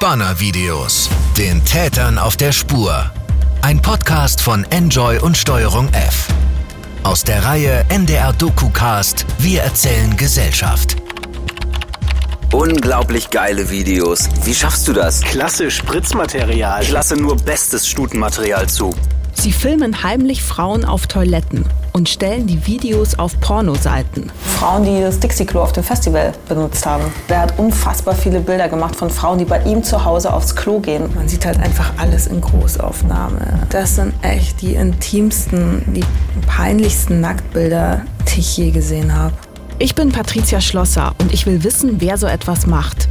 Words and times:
Spanner-Videos. 0.00 1.10
Den 1.36 1.62
Tätern 1.66 2.16
auf 2.16 2.34
der 2.34 2.52
Spur. 2.52 3.10
Ein 3.60 3.82
Podcast 3.82 4.40
von 4.40 4.64
Enjoy 4.70 5.18
und 5.18 5.36
Steuerung 5.36 5.90
F. 5.92 6.28
Aus 7.02 7.22
der 7.22 7.44
Reihe 7.44 7.84
NDR 7.90 8.32
DokuCast 8.32 9.26
Wir 9.40 9.60
erzählen 9.60 10.16
Gesellschaft. 10.16 10.96
Unglaublich 12.50 13.28
geile 13.28 13.68
Videos. 13.68 14.26
Wie 14.44 14.54
schaffst 14.54 14.88
du 14.88 14.94
das? 14.94 15.20
Klasse 15.20 15.70
Spritzmaterial. 15.70 16.82
Ich 16.82 16.90
lasse 16.90 17.16
nur 17.16 17.36
bestes 17.36 17.86
Stutenmaterial 17.86 18.70
zu. 18.70 18.94
Sie 19.34 19.52
filmen 19.52 20.02
heimlich 20.02 20.42
Frauen 20.42 20.86
auf 20.86 21.08
Toiletten 21.08 21.66
und 21.92 22.08
stellen 22.08 22.46
die 22.46 22.66
Videos 22.66 23.18
auf 23.18 23.38
Pornoseiten. 23.40 24.30
Frauen, 24.58 24.84
die 24.84 25.00
das 25.00 25.18
Dixie-Klo 25.18 25.60
auf 25.60 25.72
dem 25.72 25.84
Festival 25.84 26.32
benutzt 26.48 26.84
haben. 26.86 27.04
Der 27.28 27.40
hat 27.40 27.58
unfassbar 27.58 28.14
viele 28.14 28.40
Bilder 28.40 28.68
gemacht 28.68 28.96
von 28.96 29.10
Frauen, 29.10 29.38
die 29.38 29.44
bei 29.44 29.62
ihm 29.62 29.82
zu 29.82 30.04
Hause 30.04 30.32
aufs 30.32 30.54
Klo 30.54 30.80
gehen. 30.80 31.14
Man 31.14 31.28
sieht 31.28 31.46
halt 31.46 31.58
einfach 31.58 31.92
alles 31.96 32.26
in 32.26 32.40
Großaufnahme. 32.40 33.66
Das 33.70 33.96
sind 33.96 34.14
echt 34.22 34.60
die 34.62 34.74
intimsten, 34.74 35.82
die 35.94 36.04
peinlichsten 36.46 37.20
Nacktbilder, 37.20 38.02
die 38.34 38.40
ich 38.40 38.56
je 38.56 38.70
gesehen 38.70 39.14
habe. 39.14 39.34
Ich 39.78 39.94
bin 39.94 40.12
Patricia 40.12 40.60
Schlosser 40.60 41.14
und 41.20 41.32
ich 41.32 41.46
will 41.46 41.64
wissen, 41.64 41.96
wer 42.00 42.18
so 42.18 42.26
etwas 42.26 42.66
macht. 42.66 43.08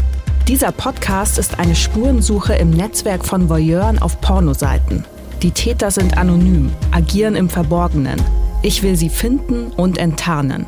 Dieser 0.47 0.71
Podcast 0.71 1.37
ist 1.37 1.59
eine 1.59 1.75
Spurensuche 1.75 2.53
im 2.55 2.71
Netzwerk 2.71 3.25
von 3.25 3.49
Voyeuren 3.49 3.99
auf 3.99 4.19
Pornoseiten. 4.21 5.05
Die 5.41 5.51
Täter 5.51 5.89
sind 5.89 6.17
anonym, 6.17 6.71
agieren 6.91 7.35
im 7.35 7.49
Verborgenen. 7.49 8.19
Ich 8.61 8.83
will 8.83 8.97
sie 8.97 9.07
finden 9.07 9.71
und 9.71 9.97
enttarnen. 9.97 10.65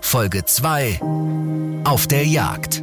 Folge 0.00 0.46
2 0.46 1.00
Auf 1.84 2.06
der 2.06 2.26
Jagd. 2.26 2.78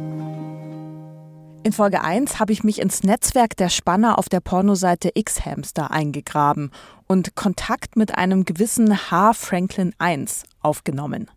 In 1.64 1.72
Folge 1.72 2.02
1 2.02 2.38
habe 2.38 2.52
ich 2.52 2.62
mich 2.62 2.80
ins 2.80 3.02
Netzwerk 3.02 3.56
der 3.56 3.68
Spanner 3.68 4.20
auf 4.20 4.28
der 4.28 4.38
Pornoseite 4.38 5.10
X-Hamster 5.14 5.90
eingegraben 5.90 6.70
und 7.08 7.34
Kontakt 7.34 7.96
mit 7.96 8.16
einem 8.16 8.44
gewissen 8.44 9.10
H. 9.10 9.32
Franklin 9.32 9.92
1 9.98 10.44
aufgenommen. 10.60 11.28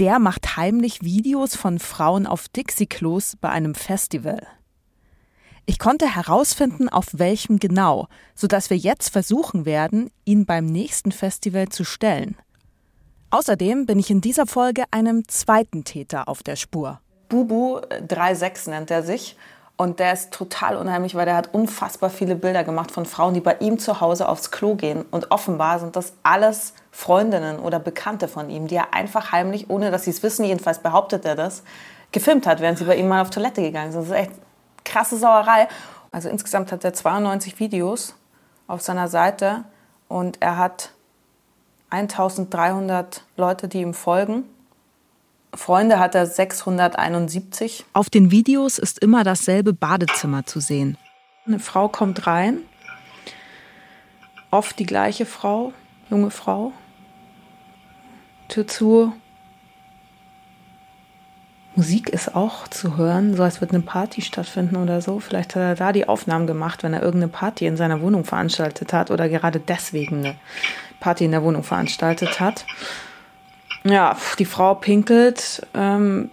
Der 0.00 0.18
macht 0.18 0.56
heimlich 0.56 1.02
Videos 1.02 1.54
von 1.54 1.78
Frauen 1.78 2.26
auf 2.26 2.48
Dixie-Klos 2.48 3.36
bei 3.40 3.50
einem 3.50 3.76
Festival. 3.76 4.44
Ich 5.68 5.80
konnte 5.80 6.14
herausfinden, 6.14 6.88
auf 6.88 7.06
welchem 7.12 7.58
genau, 7.58 8.06
sodass 8.36 8.70
wir 8.70 8.76
jetzt 8.76 9.10
versuchen 9.10 9.66
werden, 9.66 10.12
ihn 10.24 10.46
beim 10.46 10.66
nächsten 10.66 11.10
Festival 11.10 11.68
zu 11.70 11.82
stellen. 11.82 12.36
Außerdem 13.30 13.84
bin 13.84 13.98
ich 13.98 14.08
in 14.08 14.20
dieser 14.20 14.46
Folge 14.46 14.84
einem 14.92 15.26
zweiten 15.26 15.82
Täter 15.82 16.28
auf 16.28 16.44
der 16.44 16.54
Spur. 16.54 17.00
Bubu 17.28 17.80
36 17.98 18.68
nennt 18.68 18.92
er 18.92 19.02
sich. 19.02 19.36
Und 19.76 19.98
der 19.98 20.12
ist 20.14 20.30
total 20.30 20.76
unheimlich, 20.76 21.14
weil 21.16 21.26
der 21.26 21.36
hat 21.36 21.52
unfassbar 21.52 22.08
viele 22.08 22.36
Bilder 22.36 22.64
gemacht 22.64 22.92
von 22.92 23.04
Frauen, 23.04 23.34
die 23.34 23.40
bei 23.40 23.56
ihm 23.58 23.78
zu 23.78 24.00
Hause 24.00 24.28
aufs 24.28 24.50
Klo 24.52 24.76
gehen. 24.76 25.04
Und 25.10 25.32
offenbar 25.32 25.80
sind 25.80 25.96
das 25.96 26.14
alles 26.22 26.72
Freundinnen 26.92 27.58
oder 27.58 27.78
Bekannte 27.78 28.28
von 28.28 28.48
ihm, 28.48 28.68
die 28.68 28.76
er 28.76 28.94
einfach 28.94 29.32
heimlich, 29.32 29.68
ohne 29.68 29.90
dass 29.90 30.04
sie 30.04 30.10
es 30.10 30.22
wissen, 30.22 30.44
jedenfalls 30.46 30.78
behauptet 30.78 31.26
er 31.26 31.34
das, 31.34 31.62
gefilmt 32.10 32.46
hat, 32.46 32.60
während 32.60 32.78
sie 32.78 32.84
bei 32.84 32.96
ihm 32.96 33.08
mal 33.08 33.20
auf 33.20 33.28
Toilette 33.28 33.60
gegangen 33.60 33.92
sind. 33.92 34.00
Das 34.02 34.08
ist 34.08 34.16
echt 34.16 34.32
krasse 34.86 35.18
Sauerei. 35.18 35.68
Also 36.10 36.30
insgesamt 36.30 36.72
hat 36.72 36.82
er 36.84 36.94
92 36.94 37.60
Videos 37.60 38.14
auf 38.66 38.80
seiner 38.80 39.08
Seite 39.08 39.64
und 40.08 40.40
er 40.40 40.56
hat 40.56 40.92
1300 41.90 43.22
Leute, 43.36 43.68
die 43.68 43.82
ihm 43.82 43.92
folgen. 43.92 44.44
Freunde 45.54 45.98
hat 45.98 46.14
er 46.14 46.26
671. 46.26 47.84
Auf 47.92 48.10
den 48.10 48.30
Videos 48.30 48.78
ist 48.78 48.98
immer 48.98 49.24
dasselbe 49.24 49.72
Badezimmer 49.72 50.44
zu 50.46 50.60
sehen. 50.60 50.96
Eine 51.46 51.58
Frau 51.58 51.88
kommt 51.88 52.26
rein, 52.26 52.58
oft 54.50 54.78
die 54.78 54.86
gleiche 54.86 55.26
Frau, 55.26 55.72
junge 56.10 56.30
Frau. 56.30 56.72
Tür 58.48 58.66
zu. 58.66 59.12
Musik 61.76 62.08
ist 62.08 62.34
auch 62.34 62.68
zu 62.68 62.96
hören, 62.96 63.36
so 63.36 63.42
als 63.42 63.60
würde 63.60 63.74
eine 63.74 63.82
Party 63.82 64.22
stattfinden 64.22 64.76
oder 64.76 65.02
so. 65.02 65.20
Vielleicht 65.20 65.54
hat 65.54 65.62
er 65.62 65.74
da 65.74 65.92
die 65.92 66.08
Aufnahmen 66.08 66.46
gemacht, 66.46 66.82
wenn 66.82 66.94
er 66.94 67.02
irgendeine 67.02 67.30
Party 67.30 67.66
in 67.66 67.76
seiner 67.76 68.00
Wohnung 68.00 68.24
veranstaltet 68.24 68.94
hat 68.94 69.10
oder 69.10 69.28
gerade 69.28 69.60
deswegen 69.60 70.24
eine 70.24 70.36
Party 71.00 71.26
in 71.26 71.32
der 71.32 71.42
Wohnung 71.42 71.62
veranstaltet 71.62 72.40
hat. 72.40 72.64
Ja, 73.84 74.16
die 74.38 74.46
Frau 74.46 74.74
pinkelt. 74.74 75.66
Ähm, 75.74 76.30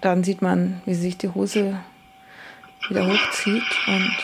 dann 0.00 0.24
sieht 0.24 0.42
man, 0.42 0.82
wie 0.84 0.94
sie 0.94 1.02
sich 1.02 1.16
die 1.16 1.30
Hose 1.30 1.78
wieder 2.88 3.06
hochzieht 3.06 3.62
und 3.86 4.16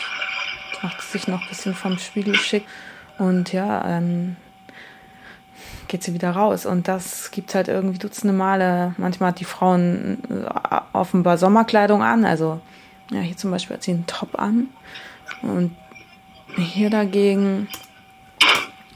macht 0.83 1.01
sich 1.01 1.29
noch 1.29 1.41
ein 1.41 1.47
bisschen 1.47 1.73
vom 1.73 1.97
Spiegel 1.97 2.35
schick. 2.35 2.65
Und 3.17 3.53
ja, 3.53 3.81
dann 3.81 4.35
geht 5.87 6.03
sie 6.03 6.13
wieder 6.13 6.31
raus. 6.31 6.65
Und 6.65 6.87
das 6.87 7.31
gibt 7.31 7.53
halt 7.53 7.67
irgendwie 7.67 7.99
dutzende 7.99 8.33
Male. 8.33 8.95
Manchmal 8.97 9.29
hat 9.29 9.39
die 9.39 9.45
Frauen 9.45 10.19
äh, 10.29 10.79
offenbar 10.93 11.37
Sommerkleidung 11.37 12.01
an. 12.01 12.25
Also, 12.25 12.61
ja, 13.11 13.19
hier 13.19 13.37
zum 13.37 13.51
Beispiel 13.51 13.75
hat 13.75 13.83
sie 13.83 13.91
einen 13.91 14.07
Top 14.07 14.39
an. 14.39 14.67
Und 15.41 15.75
hier 16.55 16.89
dagegen, 16.89 17.67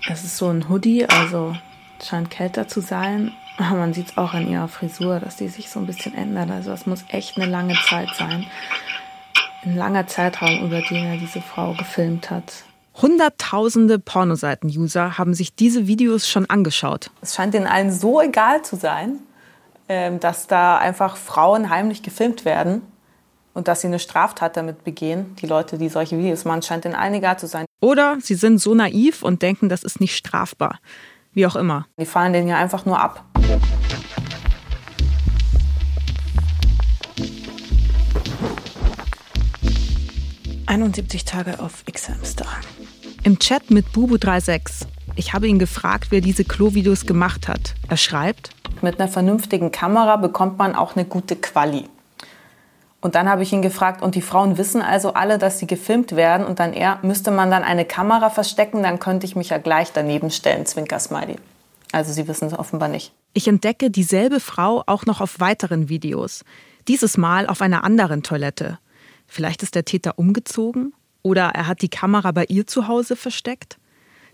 es 0.09 0.23
ist 0.23 0.37
so 0.37 0.49
ein 0.49 0.69
Hoodie, 0.69 1.05
also 1.05 1.55
scheint 2.03 2.29
kälter 2.29 2.67
zu 2.67 2.81
sein. 2.81 3.31
Aber 3.57 3.77
man 3.77 3.93
sieht 3.93 4.11
es 4.11 4.17
auch 4.17 4.33
an 4.33 4.47
ihrer 4.49 4.67
Frisur, 4.67 5.19
dass 5.19 5.37
die 5.37 5.47
sich 5.47 5.69
so 5.69 5.79
ein 5.79 5.85
bisschen 5.85 6.13
ändert. 6.13 6.51
Also, 6.51 6.71
es 6.71 6.85
muss 6.85 7.05
echt 7.09 7.37
eine 7.37 7.45
lange 7.45 7.75
Zeit 7.89 8.09
sein. 8.15 8.45
Ein 9.63 9.75
langer 9.75 10.07
Zeitraum, 10.07 10.65
über 10.65 10.81
den 10.81 11.05
er 11.05 11.17
diese 11.17 11.41
Frau 11.41 11.73
gefilmt 11.73 12.29
hat. 12.29 12.63
Hunderttausende 13.01 13.99
Pornoseiten-User 13.99 15.17
haben 15.17 15.33
sich 15.33 15.53
diese 15.53 15.85
Videos 15.85 16.29
schon 16.29 16.49
angeschaut. 16.49 17.11
Es 17.21 17.35
scheint 17.35 17.53
ihnen 17.53 17.67
allen 17.67 17.91
so 17.91 18.21
egal 18.21 18.63
zu 18.63 18.77
sein, 18.77 19.19
ähm, 19.89 20.21
dass 20.21 20.47
da 20.47 20.77
einfach 20.77 21.17
Frauen 21.17 21.69
heimlich 21.69 22.03
gefilmt 22.03 22.45
werden 22.45 22.81
und 23.53 23.67
dass 23.67 23.81
sie 23.81 23.87
eine 23.87 23.99
Straftat 23.99 24.55
damit 24.55 24.85
begehen. 24.85 25.35
Die 25.41 25.45
Leute, 25.45 25.77
die 25.77 25.89
solche 25.89 26.17
Videos 26.17 26.45
machen, 26.45 26.61
scheint 26.61 26.85
ihnen 26.85 26.95
allen 26.95 27.15
egal 27.15 27.37
zu 27.37 27.47
sein. 27.47 27.65
Oder 27.81 28.17
sie 28.21 28.35
sind 28.35 28.59
so 28.59 28.73
naiv 28.73 29.23
und 29.23 29.41
denken, 29.41 29.67
das 29.67 29.83
ist 29.83 29.99
nicht 29.99 30.15
strafbar. 30.15 30.79
Wie 31.33 31.45
auch 31.45 31.57
immer. 31.57 31.87
Die 31.99 32.05
fallen 32.05 32.31
denen 32.31 32.47
ja 32.47 32.57
einfach 32.57 32.85
nur 32.85 32.97
ab. 32.97 33.25
71 40.67 41.23
Tage 41.23 41.59
auf 41.59 41.83
X-Hamster. 41.85 42.47
Im 43.25 43.39
Chat 43.39 43.71
mit 43.71 43.87
Bubu36. 43.87 44.85
Ich 45.15 45.33
habe 45.33 45.47
ihn 45.47 45.57
gefragt, 45.57 46.09
wer 46.11 46.21
diese 46.21 46.43
Klo-Videos 46.43 47.07
gemacht 47.07 47.47
hat. 47.47 47.73
Er 47.89 47.97
schreibt: 47.97 48.51
Mit 48.83 48.99
einer 48.99 49.09
vernünftigen 49.09 49.71
Kamera 49.71 50.17
bekommt 50.17 50.59
man 50.59 50.75
auch 50.75 50.95
eine 50.95 51.05
gute 51.05 51.35
Quali. 51.35 51.85
Und 53.01 53.15
dann 53.15 53.27
habe 53.27 53.41
ich 53.41 53.51
ihn 53.51 53.63
gefragt, 53.63 54.03
und 54.03 54.13
die 54.13 54.21
Frauen 54.21 54.59
wissen 54.59 54.79
also 54.79 55.15
alle, 55.15 55.39
dass 55.39 55.57
sie 55.57 55.65
gefilmt 55.65 56.15
werden. 56.15 56.45
Und 56.45 56.59
dann 56.59 56.71
er, 56.71 56.99
müsste 57.01 57.31
man 57.31 57.49
dann 57.49 57.63
eine 57.63 57.83
Kamera 57.83 58.29
verstecken, 58.29 58.83
dann 58.83 58.99
könnte 58.99 59.25
ich 59.25 59.35
mich 59.35 59.49
ja 59.49 59.57
gleich 59.57 59.91
daneben 59.91 60.29
stellen, 60.29 60.67
Zwinker-Smiley. 60.67 61.37
Also 61.91 62.13
sie 62.13 62.27
wissen 62.27 62.49
es 62.49 62.53
offenbar 62.53 62.89
nicht. 62.89 63.11
Ich 63.33 63.47
entdecke 63.47 63.89
dieselbe 63.89 64.39
Frau 64.39 64.83
auch 64.85 65.07
noch 65.07 65.19
auf 65.19 65.39
weiteren 65.39 65.89
Videos. 65.89 66.45
Dieses 66.87 67.17
Mal 67.17 67.47
auf 67.47 67.63
einer 67.63 67.83
anderen 67.83 68.21
Toilette. 68.21 68.77
Vielleicht 69.25 69.63
ist 69.63 69.73
der 69.73 69.83
Täter 69.83 70.19
umgezogen 70.19 70.93
oder 71.25 71.45
er 71.55 71.65
hat 71.65 71.81
die 71.81 71.89
Kamera 71.89 72.31
bei 72.31 72.45
ihr 72.45 72.67
zu 72.67 72.87
Hause 72.87 73.15
versteckt. 73.15 73.79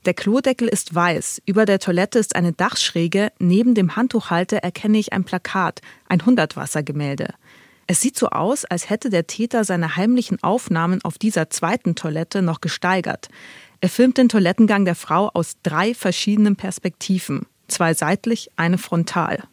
Der 0.06 0.14
Klodeckel 0.14 0.68
ist 0.68 0.94
weiß, 0.94 1.42
über 1.46 1.66
der 1.66 1.80
Toilette 1.80 2.20
ist 2.20 2.36
eine 2.36 2.52
Dachschräge, 2.52 3.32
neben 3.40 3.76
dem 3.76 3.96
Handtuchhalter 3.96 4.58
erkenne 4.58 4.98
ich 4.98 5.14
ein 5.14 5.24
Plakat, 5.24 5.80
ein 6.10 6.26
Hundertwassergemälde. 6.26 7.34
Es 7.88 8.02
sieht 8.02 8.18
so 8.18 8.28
aus, 8.28 8.66
als 8.66 8.90
hätte 8.90 9.10
der 9.10 9.26
Täter 9.26 9.64
seine 9.64 9.96
heimlichen 9.96 10.44
Aufnahmen 10.44 11.02
auf 11.04 11.18
dieser 11.18 11.50
zweiten 11.50 11.96
Toilette 11.96 12.42
noch 12.42 12.60
gesteigert. 12.60 13.30
Er 13.80 13.90
filmt 13.90 14.18
den 14.18 14.28
Toilettengang 14.28 14.84
der 14.84 14.96
Frau 14.96 15.30
aus 15.34 15.56
drei 15.64 15.94
verschiedenen 15.94 16.58
Perspektiven, 16.58 17.46
zwei 17.70 17.94
seitlich, 17.94 18.50
eine 18.58 18.78
frontal. 18.78 19.44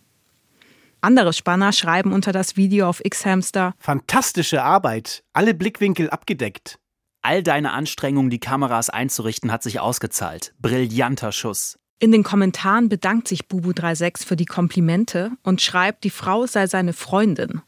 Andere 1.00 1.32
Spanner 1.32 1.72
schreiben 1.72 2.12
unter 2.12 2.32
das 2.32 2.56
Video 2.56 2.88
auf 2.88 3.04
X-Hamster 3.04 3.74
Fantastische 3.78 4.64
Arbeit, 4.64 5.22
alle 5.32 5.54
Blickwinkel 5.54 6.10
abgedeckt. 6.10 6.80
All 7.22 7.42
deine 7.42 7.72
Anstrengungen, 7.72 8.30
die 8.30 8.38
Kameras 8.38 8.90
einzurichten, 8.90 9.52
hat 9.52 9.62
sich 9.62 9.80
ausgezahlt. 9.80 10.54
Brillanter 10.60 11.32
Schuss. 11.32 11.78
In 11.98 12.12
den 12.12 12.22
Kommentaren 12.22 12.88
bedankt 12.88 13.28
sich 13.28 13.42
Bubu36 13.42 14.24
für 14.24 14.36
die 14.36 14.44
Komplimente 14.44 15.32
und 15.42 15.60
schreibt, 15.60 16.04
die 16.04 16.10
Frau 16.10 16.46
sei 16.46 16.66
seine 16.66 16.92
Freundin. 16.92 17.60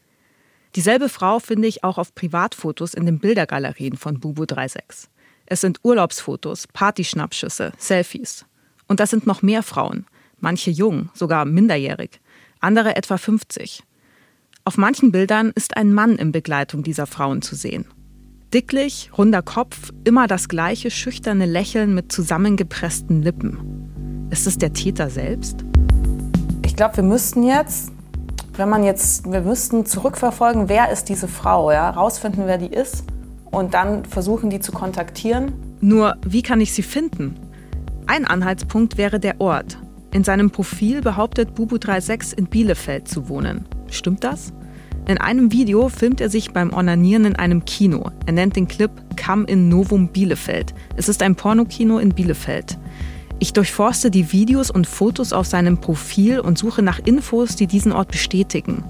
Dieselbe 0.75 1.09
Frau 1.09 1.39
finde 1.39 1.67
ich 1.67 1.83
auch 1.83 1.97
auf 1.97 2.15
Privatfotos 2.15 2.93
in 2.93 3.05
den 3.05 3.19
Bildergalerien 3.19 3.97
von 3.97 4.19
Bubu36. 4.19 5.07
Es 5.45 5.59
sind 5.59 5.79
Urlaubsfotos, 5.83 6.67
Partyschnappschüsse, 6.67 7.73
Selfies. 7.77 8.45
Und 8.87 9.01
das 9.01 9.09
sind 9.09 9.27
noch 9.27 9.41
mehr 9.41 9.63
Frauen, 9.63 10.05
manche 10.39 10.71
jung, 10.71 11.09
sogar 11.13 11.43
minderjährig 11.43 12.21
andere 12.61 12.95
etwa 12.95 13.17
50. 13.17 13.83
Auf 14.63 14.77
manchen 14.77 15.11
Bildern 15.11 15.51
ist 15.55 15.75
ein 15.75 15.91
Mann 15.91 16.15
in 16.17 16.31
Begleitung 16.31 16.83
dieser 16.83 17.07
Frauen 17.07 17.41
zu 17.41 17.55
sehen. 17.55 17.85
Dicklich, 18.53 19.11
runder 19.17 19.41
Kopf, 19.41 19.93
immer 20.03 20.27
das 20.27 20.49
gleiche 20.49 20.91
schüchterne 20.91 21.45
Lächeln 21.45 21.95
mit 21.95 22.11
zusammengepressten 22.11 23.21
Lippen. 23.21 24.27
Ist 24.29 24.45
es 24.45 24.57
der 24.57 24.73
Täter 24.73 25.09
selbst? 25.09 25.63
Ich 26.65 26.75
glaube, 26.75 26.97
wir 26.97 27.03
müssten 27.05 27.43
jetzt, 27.43 27.93
wenn 28.57 28.67
man 28.67 28.83
jetzt, 28.83 29.31
wir 29.31 29.39
müssten 29.39 29.85
zurückverfolgen, 29.85 30.67
wer 30.67 30.91
ist 30.91 31.07
diese 31.07 31.29
Frau, 31.29 31.71
ja, 31.71 31.91
rausfinden, 31.91 32.45
wer 32.45 32.57
die 32.57 32.67
ist 32.67 33.05
und 33.51 33.73
dann 33.73 34.03
versuchen, 34.03 34.49
die 34.49 34.59
zu 34.59 34.73
kontaktieren. 34.73 35.53
Nur, 35.79 36.17
wie 36.25 36.41
kann 36.41 36.59
ich 36.59 36.73
sie 36.73 36.83
finden? 36.83 37.39
Ein 38.05 38.25
Anhaltspunkt 38.25 38.97
wäre 38.97 39.21
der 39.21 39.39
Ort. 39.39 39.77
In 40.13 40.25
seinem 40.25 40.51
Profil 40.51 40.99
behauptet 40.99 41.57
Bubu36 41.57 42.37
in 42.37 42.47
Bielefeld 42.47 43.07
zu 43.07 43.29
wohnen. 43.29 43.65
Stimmt 43.89 44.25
das? 44.25 44.51
In 45.07 45.17
einem 45.17 45.51
Video 45.51 45.89
filmt 45.89 46.21
er 46.21 46.29
sich 46.29 46.51
beim 46.51 46.73
Onanieren 46.73 47.25
in 47.25 47.35
einem 47.35 47.65
Kino. 47.65 48.11
Er 48.27 48.33
nennt 48.33 48.55
den 48.55 48.67
Clip 48.67 48.91
Come 49.23 49.45
in 49.45 49.67
Novum 49.67 50.09
Bielefeld. 50.09 50.73
Es 50.95 51.09
ist 51.09 51.23
ein 51.23 51.35
Pornokino 51.35 51.97
in 51.97 52.09
Bielefeld. 52.09 52.77
Ich 53.39 53.53
durchforste 53.53 54.11
die 54.11 54.31
Videos 54.31 54.69
und 54.69 54.85
Fotos 54.85 55.33
auf 55.33 55.47
seinem 55.47 55.79
Profil 55.79 56.39
und 56.39 56.59
suche 56.59 56.83
nach 56.83 56.99
Infos, 56.99 57.55
die 57.55 57.65
diesen 57.65 57.91
Ort 57.91 58.11
bestätigen. 58.11 58.83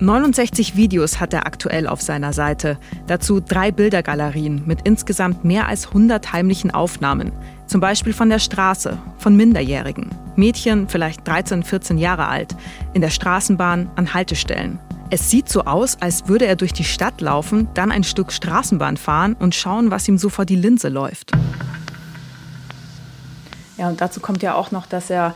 69 0.00 0.76
Videos 0.76 1.20
hat 1.20 1.32
er 1.32 1.46
aktuell 1.46 1.86
auf 1.86 2.02
seiner 2.02 2.34
Seite. 2.34 2.78
Dazu 3.06 3.40
drei 3.40 3.72
Bildergalerien 3.72 4.62
mit 4.66 4.80
insgesamt 4.84 5.44
mehr 5.44 5.68
als 5.68 5.86
100 5.86 6.32
heimlichen 6.34 6.72
Aufnahmen. 6.72 7.32
Zum 7.66 7.80
Beispiel 7.80 8.12
von 8.12 8.28
der 8.28 8.40
Straße, 8.40 8.98
von 9.16 9.36
Minderjährigen. 9.36 10.10
Mädchen, 10.36 10.88
vielleicht 10.88 11.26
13, 11.26 11.62
14 11.62 11.96
Jahre 11.96 12.28
alt. 12.28 12.54
In 12.92 13.00
der 13.00 13.10
Straßenbahn, 13.10 13.88
an 13.96 14.12
Haltestellen. 14.12 14.78
Es 15.10 15.30
sieht 15.30 15.48
so 15.48 15.62
aus, 15.64 16.00
als 16.00 16.28
würde 16.28 16.46
er 16.46 16.56
durch 16.56 16.72
die 16.72 16.84
Stadt 16.84 17.20
laufen, 17.20 17.68
dann 17.74 17.92
ein 17.92 18.04
Stück 18.04 18.32
Straßenbahn 18.32 18.96
fahren 18.96 19.36
und 19.38 19.54
schauen, 19.54 19.90
was 19.90 20.08
ihm 20.08 20.18
so 20.18 20.28
vor 20.28 20.44
die 20.44 20.56
Linse 20.56 20.88
läuft. 20.88 21.32
Ja, 23.76 23.88
und 23.88 24.00
dazu 24.00 24.20
kommt 24.20 24.42
ja 24.42 24.54
auch 24.54 24.70
noch, 24.70 24.86
dass 24.86 25.10
er 25.10 25.34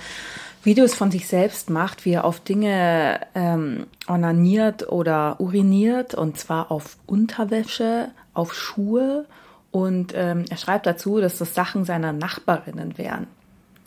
Videos 0.63 0.95
von 0.95 1.11
sich 1.11 1.29
selbst 1.29 1.71
macht, 1.71 2.05
wie 2.05 2.13
er 2.13 2.25
auf 2.25 2.41
Dinge 2.41 3.21
ähm, 3.35 3.87
onaniert 4.09 4.91
oder 4.91 5.41
uriniert, 5.41 6.15
und 6.15 6.39
zwar 6.39 6.71
auf 6.71 6.97
Unterwäsche, 7.07 8.09
auf 8.35 8.55
Schuhe. 8.55 9.27
Und 9.71 10.13
ähm, 10.17 10.45
er 10.49 10.57
schreibt 10.57 10.87
dazu, 10.87 11.21
dass 11.21 11.39
das 11.39 11.55
Sachen 11.55 11.85
seiner 11.85 12.13
Nachbarinnen 12.13 12.97
wären 12.97 13.27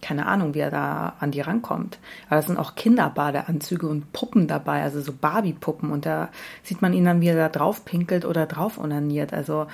keine 0.01 0.25
Ahnung, 0.25 0.53
wie 0.53 0.59
er 0.59 0.71
da 0.71 1.13
an 1.19 1.31
die 1.31 1.42
rankommt. 1.42 2.00
Aber 2.30 2.39
es 2.39 2.48
sind 2.48 2.57
auch 2.57 2.75
Kinderbadeanzüge 2.75 3.88
und 3.88 4.12
Puppen 4.13 4.48
dabei, 4.48 4.81
also 4.81 5.01
so 5.01 5.13
Barbie-Puppen. 5.13 5.92
Und 5.92 6.06
da 6.06 6.30
sieht 6.63 6.81
man 6.81 6.94
ihn 6.94 7.06
dann, 7.06 7.21
wie 7.21 7.27
er 7.27 7.36
da 7.36 7.50
drauf 7.50 7.86
pinkelt 7.86 8.25
oder 8.25 8.45
drauf 8.45 8.77
onaniert. 8.77 9.33
Also 9.33 9.68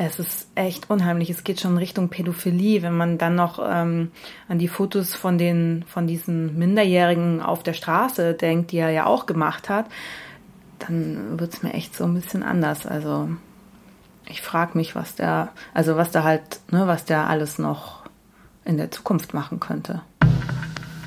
es 0.00 0.20
ist 0.20 0.48
echt 0.54 0.90
unheimlich. 0.90 1.28
Es 1.28 1.42
geht 1.42 1.60
schon 1.60 1.76
Richtung 1.76 2.08
Pädophilie, 2.08 2.82
wenn 2.82 2.96
man 2.96 3.18
dann 3.18 3.34
noch 3.34 3.58
ähm, 3.60 4.12
an 4.48 4.60
die 4.60 4.68
Fotos 4.68 5.16
von 5.16 5.38
den 5.38 5.84
von 5.88 6.06
diesen 6.06 6.56
Minderjährigen 6.56 7.42
auf 7.42 7.64
der 7.64 7.72
Straße 7.72 8.34
denkt, 8.34 8.70
die 8.70 8.78
er 8.78 8.90
ja 8.90 9.06
auch 9.06 9.26
gemacht 9.26 9.68
hat, 9.68 9.86
dann 10.78 11.40
wird's 11.40 11.64
mir 11.64 11.74
echt 11.74 11.96
so 11.96 12.04
ein 12.04 12.14
bisschen 12.14 12.44
anders. 12.44 12.86
Also 12.86 13.28
ich 14.28 14.42
frage 14.42 14.78
mich, 14.78 14.94
was 14.94 15.16
der, 15.16 15.48
also 15.74 15.96
was 15.96 16.12
da 16.12 16.22
halt, 16.22 16.60
ne, 16.70 16.86
was 16.86 17.04
der 17.04 17.28
alles 17.28 17.58
noch 17.58 17.97
in 18.68 18.76
der 18.76 18.90
Zukunft 18.90 19.34
machen 19.34 19.58
könnte. 19.58 20.02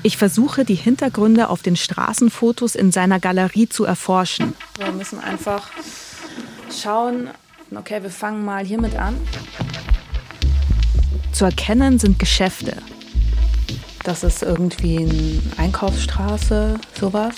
Ich 0.02 0.16
versuche, 0.16 0.64
die 0.64 0.74
Hintergründe 0.74 1.48
auf 1.48 1.62
den 1.62 1.76
Straßenfotos 1.76 2.74
in 2.74 2.90
seiner 2.90 3.20
Galerie 3.20 3.68
zu 3.68 3.84
erforschen. 3.84 4.54
Wir 4.76 4.90
müssen 4.90 5.20
einfach 5.20 5.70
schauen, 6.76 7.28
okay, 7.74 8.02
wir 8.02 8.10
fangen 8.10 8.44
mal 8.44 8.64
hiermit 8.64 8.96
an. 8.96 9.16
Zu 11.32 11.44
erkennen 11.44 12.00
sind 12.00 12.18
Geschäfte. 12.18 12.76
Das 14.02 14.24
ist 14.24 14.42
irgendwie 14.42 14.98
eine 14.98 15.40
Einkaufsstraße, 15.56 16.80
sowas. 16.98 17.34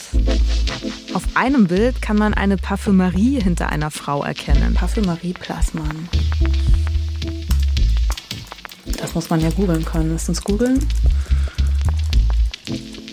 Auf 1.12 1.24
einem 1.34 1.66
Bild 1.66 2.00
kann 2.00 2.16
man 2.16 2.32
eine 2.32 2.56
Parfümerie 2.56 3.42
hinter 3.42 3.68
einer 3.68 3.90
Frau 3.90 4.24
erkennen. 4.24 4.72
Parfümerie 4.72 5.34
Plasman. 5.34 6.08
Das 9.04 9.14
muss 9.14 9.28
man 9.28 9.38
ja 9.38 9.50
googeln 9.50 9.84
können. 9.84 10.14
Lass 10.14 10.30
uns 10.30 10.42
googeln. 10.42 10.78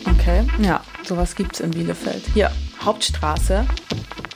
Okay, 0.09 0.47
ja, 0.61 0.81
sowas 1.03 1.35
gibt 1.35 1.55
es 1.55 1.59
in 1.59 1.71
Bielefeld. 1.71 2.23
Hier, 2.33 2.49
Hauptstraße. 2.81 3.65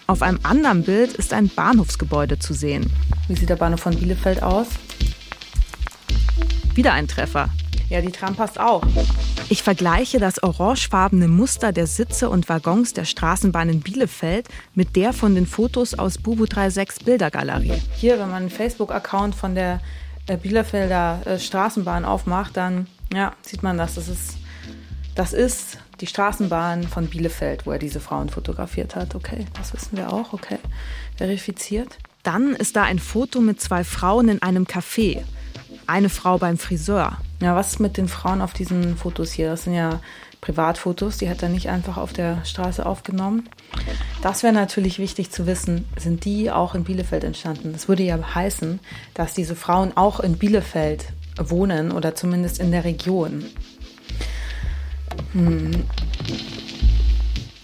Auf 0.06 0.22
einem 0.22 0.42
anderen 0.44 0.84
Bild 0.84 1.14
ist 1.14 1.32
ein 1.32 1.48
Bahnhofsgebäude 1.48 2.40
zu 2.40 2.54
sehen. 2.54 2.92
Wie 3.30 3.36
sieht 3.36 3.48
der 3.48 3.56
Bahnhof 3.56 3.80
von 3.80 3.96
Bielefeld 3.96 4.44
aus? 4.44 4.68
Wieder 6.74 6.92
ein 6.92 7.08
Treffer. 7.08 7.48
Ja, 7.88 8.02
die 8.02 8.12
Tram 8.12 8.36
passt 8.36 8.60
auch. 8.60 8.84
Ich 9.48 9.64
vergleiche 9.64 10.20
das 10.20 10.44
orangefarbene 10.44 11.30
Muster 11.30 11.72
der 11.72 11.88
Sitze 11.88 12.30
und 12.30 12.50
Waggons 12.50 12.92
der 12.92 13.06
Straßenbahn 13.06 13.70
in 13.70 13.80
Bielefeld 13.80 14.50
mit 14.74 14.98
der 14.98 15.14
von 15.14 15.36
den 15.36 15.46
Fotos 15.46 15.94
aus 15.94 16.18
Bubu 16.18 16.48
36 16.48 17.06
Bildergalerie. 17.06 17.82
Hier, 17.96 18.20
wenn 18.20 18.30
man 18.30 18.42
einen 18.42 18.50
Facebook-Account 18.50 19.36
von 19.36 19.56
der 19.56 19.80
Bielefelder 20.26 21.22
äh, 21.26 21.40
Straßenbahn 21.40 22.06
aufmacht, 22.06 22.58
dann 22.58 22.88
ja, 23.14 23.34
sieht 23.42 23.64
man 23.64 23.78
das. 23.78 23.96
Das 23.96 24.08
ist, 24.08 24.38
das 25.14 25.34
ist 25.34 25.78
die 26.02 26.08
Straßenbahn 26.08 26.84
von 26.84 27.08
Bielefeld, 27.08 27.66
wo 27.66 27.72
er 27.72 27.80
diese 27.80 28.00
Frauen 28.00 28.30
fotografiert 28.30 28.96
hat. 28.96 29.16
Okay, 29.16 29.46
das 29.54 29.74
wissen 29.74 29.98
wir 29.98 30.12
auch. 30.12 30.34
Okay, 30.34 30.58
verifiziert. 31.16 31.98
Dann 32.24 32.56
ist 32.56 32.76
da 32.76 32.84
ein 32.84 33.00
Foto 33.00 33.40
mit 33.40 33.62
zwei 33.62 33.84
Frauen 33.84 34.30
in 34.30 34.42
einem 34.42 34.66
Café. 34.66 35.24
Eine 35.88 36.10
Frau 36.10 36.40
beim 36.40 36.58
Friseur. 36.58 37.18
Ja, 37.40 37.56
was 37.56 37.74
ist 37.74 37.80
mit 37.80 37.98
den 37.98 38.08
Frauen 38.08 38.42
auf 38.42 38.54
diesen 38.54 38.98
Fotos 38.98 39.32
hier? 39.32 39.52
Das 39.52 39.66
sind 39.66 39.76
ja 39.76 40.00
Privatfotos, 40.46 41.18
die 41.18 41.28
hat 41.28 41.42
er 41.42 41.50
nicht 41.50 41.70
einfach 41.70 41.98
auf 41.98 42.14
der 42.14 42.46
Straße 42.46 42.86
aufgenommen. 42.86 43.50
Das 44.22 44.44
wäre 44.44 44.54
natürlich 44.54 45.00
wichtig 45.00 45.32
zu 45.32 45.48
wissen, 45.48 45.86
sind 45.98 46.24
die 46.24 46.52
auch 46.52 46.76
in 46.76 46.84
Bielefeld 46.84 47.24
entstanden? 47.24 47.74
Das 47.74 47.88
würde 47.88 48.04
ja 48.04 48.36
heißen, 48.36 48.80
dass 49.16 49.34
diese 49.34 49.56
Frauen 49.56 49.98
auch 49.98 50.20
in 50.20 50.38
Bielefeld 50.38 51.08
wohnen 51.40 51.92
oder 51.92 52.14
zumindest 52.14 52.60
in 52.60 52.70
der 52.70 52.84
Region. 52.84 53.44
Hm. 55.32 55.72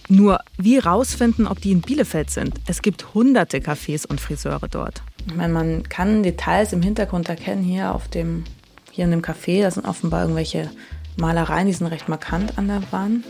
Nur 0.08 0.40
wie 0.58 0.78
rausfinden, 0.78 1.46
ob 1.46 1.60
die 1.60 1.70
in 1.70 1.82
Bielefeld 1.82 2.30
sind? 2.30 2.54
Es 2.66 2.82
gibt 2.82 3.14
hunderte 3.14 3.58
Cafés 3.58 4.08
und 4.08 4.20
Friseure 4.20 4.66
dort. 4.68 5.02
Ich 5.28 5.36
meine, 5.36 5.52
man 5.52 5.88
kann 5.88 6.24
Details 6.24 6.72
im 6.72 6.82
Hintergrund 6.82 7.28
erkennen 7.28 7.62
hier 7.62 7.94
auf 7.94 8.08
dem 8.08 8.42
hier 8.90 9.04
in 9.04 9.12
dem 9.12 9.22
Café. 9.22 9.62
Da 9.62 9.70
sind 9.70 9.86
offenbar 9.86 10.22
irgendwelche 10.22 10.68
Malereien, 11.16 11.66
die 11.66 11.72
sind 11.72 11.88
recht 11.88 12.08
markant 12.08 12.58
an 12.58 12.68
der 12.68 12.82
Wand. 12.90 13.24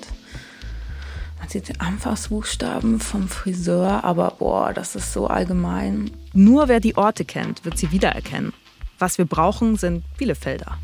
Man 1.38 1.48
sieht 1.48 1.68
die 1.68 1.80
Anfangsbuchstaben 1.80 3.00
vom 3.00 3.28
Friseur, 3.28 4.04
aber 4.04 4.34
boah, 4.38 4.72
das 4.72 4.94
ist 4.94 5.12
so 5.12 5.26
allgemein. 5.26 6.12
Nur 6.32 6.68
wer 6.68 6.78
die 6.78 6.96
Orte 6.96 7.24
kennt, 7.24 7.64
wird 7.64 7.76
sie 7.76 7.90
wiedererkennen. 7.90 8.52
Was 8.98 9.18
wir 9.18 9.24
brauchen, 9.24 9.76
sind 9.76 10.04
Bielefelder. 10.16 10.78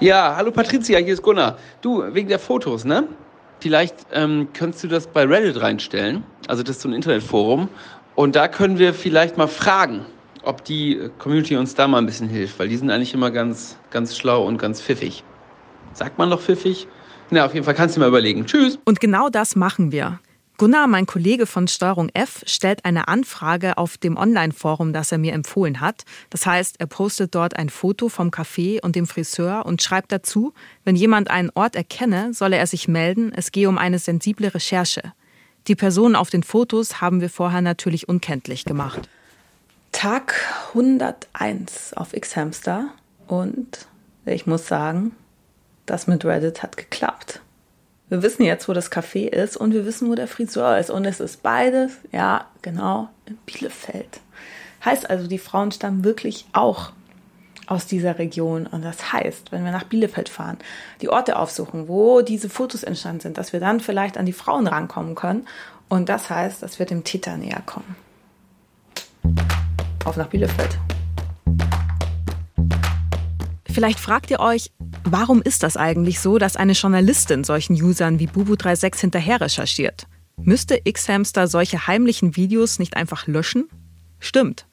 Ja, 0.00 0.34
hallo 0.36 0.50
Patricia, 0.50 0.98
hier 0.98 1.14
ist 1.14 1.22
Gunnar. 1.22 1.56
Du, 1.80 2.02
wegen 2.12 2.28
der 2.28 2.38
Fotos, 2.38 2.84
ne? 2.84 3.04
Vielleicht 3.60 3.94
ähm, 4.12 4.48
könntest 4.52 4.84
du 4.84 4.88
das 4.88 5.06
bei 5.06 5.24
Reddit 5.24 5.58
reinstellen. 5.58 6.22
Also 6.46 6.62
das 6.62 6.76
ist 6.76 6.82
so 6.82 6.90
ein 6.90 6.92
Internetforum. 6.92 7.70
Und 8.14 8.36
da 8.36 8.48
können 8.48 8.78
wir 8.78 8.92
vielleicht 8.92 9.38
mal 9.38 9.48
fragen, 9.48 10.04
ob 10.42 10.62
die 10.64 11.10
Community 11.18 11.56
uns 11.56 11.74
da 11.74 11.88
mal 11.88 11.98
ein 11.98 12.06
bisschen 12.06 12.28
hilft, 12.28 12.58
weil 12.58 12.68
die 12.68 12.76
sind 12.76 12.90
eigentlich 12.90 13.14
immer 13.14 13.30
ganz, 13.30 13.78
ganz 13.90 14.14
schlau 14.14 14.44
und 14.44 14.58
ganz 14.58 14.82
pfiffig. 14.82 15.24
Sagt 15.96 16.18
man 16.18 16.28
doch 16.28 16.42
pfiffig? 16.42 16.86
Na, 17.30 17.46
auf 17.46 17.54
jeden 17.54 17.64
Fall 17.64 17.74
kannst 17.74 17.96
du 17.96 18.00
mal 18.00 18.08
überlegen. 18.08 18.44
Tschüss. 18.44 18.78
Und 18.84 19.00
genau 19.00 19.30
das 19.30 19.56
machen 19.56 19.92
wir. 19.92 20.20
Gunnar, 20.58 20.86
mein 20.86 21.06
Kollege 21.06 21.46
von 21.46 21.68
Steuerung 21.68 22.10
F, 22.12 22.42
stellt 22.46 22.84
eine 22.84 23.08
Anfrage 23.08 23.78
auf 23.78 23.96
dem 23.96 24.18
Online-Forum, 24.18 24.92
das 24.92 25.10
er 25.10 25.18
mir 25.18 25.32
empfohlen 25.32 25.80
hat. 25.80 26.04
Das 26.28 26.44
heißt, 26.44 26.76
er 26.80 26.86
postet 26.86 27.34
dort 27.34 27.56
ein 27.56 27.70
Foto 27.70 28.10
vom 28.10 28.28
Café 28.28 28.82
und 28.82 28.94
dem 28.94 29.06
Friseur 29.06 29.64
und 29.64 29.82
schreibt 29.82 30.12
dazu, 30.12 30.52
wenn 30.84 30.96
jemand 30.96 31.30
einen 31.30 31.50
Ort 31.54 31.76
erkenne, 31.76 32.34
solle 32.34 32.56
er 32.56 32.66
sich 32.66 32.88
melden, 32.88 33.32
es 33.34 33.50
gehe 33.50 33.68
um 33.68 33.78
eine 33.78 33.98
sensible 33.98 34.52
Recherche. 34.54 35.12
Die 35.66 35.76
Personen 35.76 36.14
auf 36.14 36.28
den 36.28 36.42
Fotos 36.42 37.00
haben 37.00 37.22
wir 37.22 37.30
vorher 37.30 37.62
natürlich 37.62 38.08
unkenntlich 38.08 38.66
gemacht. 38.66 39.08
Tag 39.92 40.34
101 40.68 41.94
auf 41.94 42.14
X-Hamster 42.14 42.88
und 43.26 43.86
ich 44.26 44.46
muss 44.46 44.66
sagen, 44.66 45.12
das 45.86 46.06
mit 46.06 46.24
Reddit 46.24 46.62
hat 46.62 46.76
geklappt. 46.76 47.40
Wir 48.08 48.22
wissen 48.22 48.44
jetzt, 48.44 48.68
wo 48.68 48.72
das 48.72 48.92
Café 48.92 49.26
ist 49.28 49.56
und 49.56 49.72
wir 49.72 49.84
wissen, 49.84 50.08
wo 50.08 50.14
der 50.14 50.28
Friseur 50.28 50.78
ist. 50.78 50.90
Und 50.90 51.04
es 51.04 51.18
ist 51.18 51.42
beides, 51.42 51.92
ja, 52.12 52.46
genau, 52.62 53.08
in 53.26 53.36
Bielefeld. 53.46 54.20
Heißt 54.84 55.10
also, 55.10 55.26
die 55.26 55.38
Frauen 55.38 55.72
stammen 55.72 56.04
wirklich 56.04 56.46
auch 56.52 56.92
aus 57.66 57.86
dieser 57.86 58.18
Region. 58.18 58.66
Und 58.66 58.84
das 58.84 59.12
heißt, 59.12 59.50
wenn 59.50 59.64
wir 59.64 59.72
nach 59.72 59.84
Bielefeld 59.84 60.28
fahren, 60.28 60.58
die 61.00 61.08
Orte 61.08 61.36
aufsuchen, 61.36 61.88
wo 61.88 62.22
diese 62.22 62.48
Fotos 62.48 62.84
entstanden 62.84 63.20
sind, 63.20 63.38
dass 63.38 63.52
wir 63.52 63.58
dann 63.58 63.80
vielleicht 63.80 64.18
an 64.18 64.26
die 64.26 64.32
Frauen 64.32 64.68
rankommen 64.68 65.16
können 65.16 65.46
Und 65.88 66.08
das 66.08 66.30
heißt, 66.30 66.62
dass 66.62 66.78
wir 66.78 66.86
dem 66.86 67.02
Täter 67.02 67.36
näher 67.36 67.62
kommen. 67.66 67.96
Auf 70.04 70.16
nach 70.16 70.28
Bielefeld. 70.28 70.78
Vielleicht 73.76 74.00
fragt 74.00 74.30
ihr 74.30 74.40
euch, 74.40 74.70
warum 75.04 75.42
ist 75.42 75.62
das 75.62 75.76
eigentlich 75.76 76.18
so, 76.18 76.38
dass 76.38 76.56
eine 76.56 76.72
Journalistin 76.72 77.44
solchen 77.44 77.74
Usern 77.74 78.18
wie 78.18 78.26
Bubu36 78.26 78.98
hinterher 78.98 79.42
recherchiert? 79.42 80.06
Müsste 80.38 80.80
X-Hamster 80.82 81.46
solche 81.46 81.86
heimlichen 81.86 82.36
Videos 82.36 82.78
nicht 82.78 82.96
einfach 82.96 83.26
löschen? 83.26 83.68
Stimmt. 84.18 84.66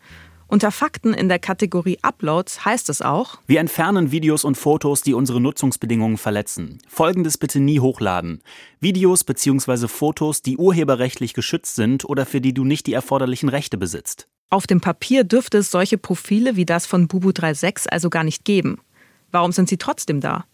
Unter 0.48 0.72
Fakten 0.72 1.13
in 1.13 1.27
der 1.27 1.39
Kategorie 1.39 2.00
Uploads 2.01 2.63
heißt 2.63 2.88
es 2.88 3.01
auch, 3.01 3.39
wir 3.45 3.60
entfernen 3.60 4.12
Videos 4.12 4.45
und 4.45 4.55
Fotos, 4.55 5.01
die 5.01 5.13
unsere 5.13 5.41
Nutzungsbedingungen 5.41 6.15
verletzen. 6.15 6.77
Folgendes 6.88 7.38
bitte 7.38 7.60
nie 7.60 7.81
hochladen. 7.81 8.41
Videos 8.79 9.25
bzw. 9.25 9.89
Fotos, 9.89 10.41
die 10.41 10.55
urheberrechtlich 10.55 11.33
geschützt 11.33 11.75
sind 11.75 12.05
oder 12.05 12.25
für 12.25 12.39
die 12.39 12.53
du 12.53 12.63
nicht 12.63 12.88
die 12.88 12.93
erforderlichen 12.93 13.50
Rechte 13.50 13.77
besitzt. 13.77 14.29
Auf 14.50 14.65
dem 14.65 14.79
Papier 14.79 15.25
dürfte 15.25 15.57
es 15.57 15.72
solche 15.72 15.98
Profile 15.98 16.55
wie 16.55 16.65
das 16.65 16.86
von 16.86 17.10
Bubu36 17.10 17.89
also 17.89 18.10
gar 18.10 18.24
nicht 18.24 18.45
geben. 18.45 18.79
Warum 19.33 19.51
sind 19.51 19.67
sie 19.67 19.77
trotzdem 19.77 20.21
da? 20.21 20.45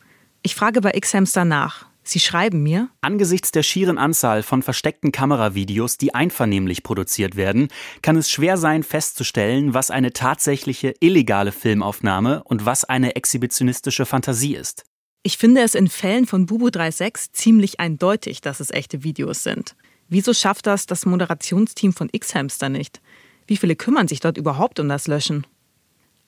Ich 0.42 0.56
frage 0.56 0.80
bei 0.80 0.94
X-Hamster 0.96 1.44
nach. 1.44 1.86
Sie 2.02 2.22
schreiben 2.22 2.64
mir, 2.64 2.90
Angesichts 3.02 3.52
der 3.52 3.62
schieren 3.62 3.98
Anzahl 3.98 4.42
von 4.42 4.64
versteckten 4.64 5.12
Kameravideos, 5.12 5.98
die 5.98 6.16
einvernehmlich 6.16 6.82
produziert 6.82 7.36
werden, 7.36 7.68
kann 8.02 8.16
es 8.16 8.32
schwer 8.32 8.56
sein 8.56 8.84
festzustellen, 8.84 9.74
was 9.74 9.92
eine 9.92 10.14
tatsächliche 10.14 10.94
illegale 11.02 11.52
Filmaufnahme 11.52 12.42
und 12.46 12.66
was 12.66 12.86
eine 12.86 13.18
exhibitionistische 13.18 14.06
Fantasie 14.06 14.56
ist. 14.56 14.86
Ich 15.24 15.38
finde 15.38 15.62
es 15.62 15.76
in 15.76 15.90
Fällen 15.90 16.26
von 16.26 16.48
Bubu36 16.48 17.34
ziemlich 17.34 17.82
eindeutig, 17.82 18.40
dass 18.40 18.62
es 18.62 18.72
echte 18.72 19.04
Videos 19.04 19.44
sind. 19.44 19.76
Wieso 20.08 20.34
schafft 20.34 20.68
das 20.68 20.86
das 20.86 21.06
Moderationsteam 21.06 21.92
von 21.92 22.08
X-Hamster 22.14 22.70
nicht? 22.70 23.02
Wie 23.46 23.58
viele 23.58 23.76
kümmern 23.76 24.08
sich 24.08 24.22
dort 24.22 24.38
überhaupt 24.38 24.80
um 24.80 24.88
das 24.88 25.08
Löschen? 25.08 25.46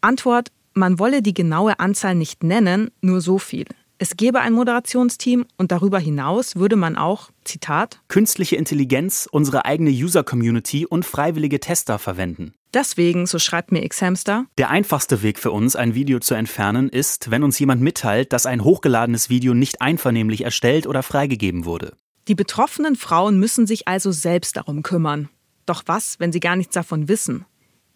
Antwort: 0.02 0.50
Man 0.74 1.00
wolle 1.00 1.22
die 1.22 1.34
genaue 1.34 1.80
Anzahl 1.80 2.16
nicht 2.16 2.44
nennen, 2.44 2.92
nur 3.02 3.20
so 3.20 3.38
viel. 3.38 3.66
Es 3.98 4.18
gäbe 4.18 4.40
ein 4.40 4.54
Moderationsteam 4.54 5.46
und 5.58 5.72
darüber 5.72 6.00
hinaus 6.00 6.56
würde 6.56 6.76
man 6.76 6.96
auch, 6.96 7.30
Zitat, 7.44 8.00
künstliche 8.08 8.56
Intelligenz, 8.56 9.30
unsere 9.32 9.66
eigene 9.66 9.92
User-Community 9.92 10.88
und 10.88 11.06
freiwillige 11.06 11.60
Tester 11.60 12.00
verwenden. 12.00 12.54
Deswegen, 12.74 13.28
so 13.28 13.38
schreibt 13.38 13.72
mir 13.72 13.88
Xhamster, 13.88 14.46
der 14.58 14.70
einfachste 14.72 15.22
Weg 15.22 15.38
für 15.38 15.52
uns, 15.52 15.76
ein 15.76 15.94
Video 15.94 16.20
zu 16.20 16.34
entfernen, 16.34 16.90
ist, 16.90 17.30
wenn 17.30 17.44
uns 17.44 17.60
jemand 17.60 17.82
mitteilt, 17.82 18.34
dass 18.34 18.46
ein 18.46 18.64
hochgeladenes 18.64 19.30
Video 19.30 19.54
nicht 19.54 19.82
einvernehmlich 19.82 20.46
erstellt 20.46 20.88
oder 20.88 21.04
freigegeben 21.04 21.66
wurde. 21.66 21.96
Die 22.28 22.36
betroffenen 22.36 22.96
Frauen 22.96 23.40
müssen 23.40 23.68
sich 23.68 23.88
also 23.88 24.12
selbst 24.12 24.56
darum 24.56 24.84
kümmern. 24.84 25.30
Doch 25.66 25.84
was, 25.86 26.20
wenn 26.20 26.32
sie 26.32 26.40
gar 26.40 26.56
nichts 26.56 26.74
davon 26.74 27.08
wissen? 27.08 27.46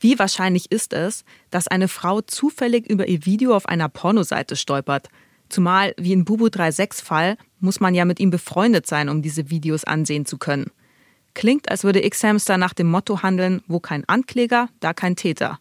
Wie 0.05 0.19
wahrscheinlich 0.19 0.71
ist 0.71 0.93
es, 0.93 1.25
dass 1.49 1.67
eine 1.67 1.87
Frau 1.87 2.21
zufällig 2.21 2.87
über 2.87 3.07
ihr 3.07 3.25
Video 3.25 3.55
auf 3.55 3.67
einer 3.67 3.89
Pornoseite 3.89 4.55
stolpert? 4.55 5.09
Zumal, 5.49 5.95
wie 5.97 6.13
in 6.13 6.25
Bubu 6.25 6.47
36 6.47 7.03
Fall, 7.03 7.37
muss 7.59 7.79
man 7.79 7.95
ja 7.95 8.05
mit 8.05 8.19
ihm 8.19 8.29
befreundet 8.29 8.85
sein, 8.85 9.09
um 9.09 9.23
diese 9.23 9.49
Videos 9.49 9.83
ansehen 9.83 10.27
zu 10.27 10.37
können. 10.37 10.69
Klingt, 11.33 11.71
als 11.71 11.83
würde 11.83 12.05
X-Hamster 12.05 12.59
nach 12.59 12.75
dem 12.75 12.85
Motto 12.85 13.23
handeln, 13.23 13.63
wo 13.65 13.79
kein 13.79 14.07
Ankläger, 14.07 14.69
da 14.79 14.93
kein 14.93 15.15
Täter. 15.15 15.57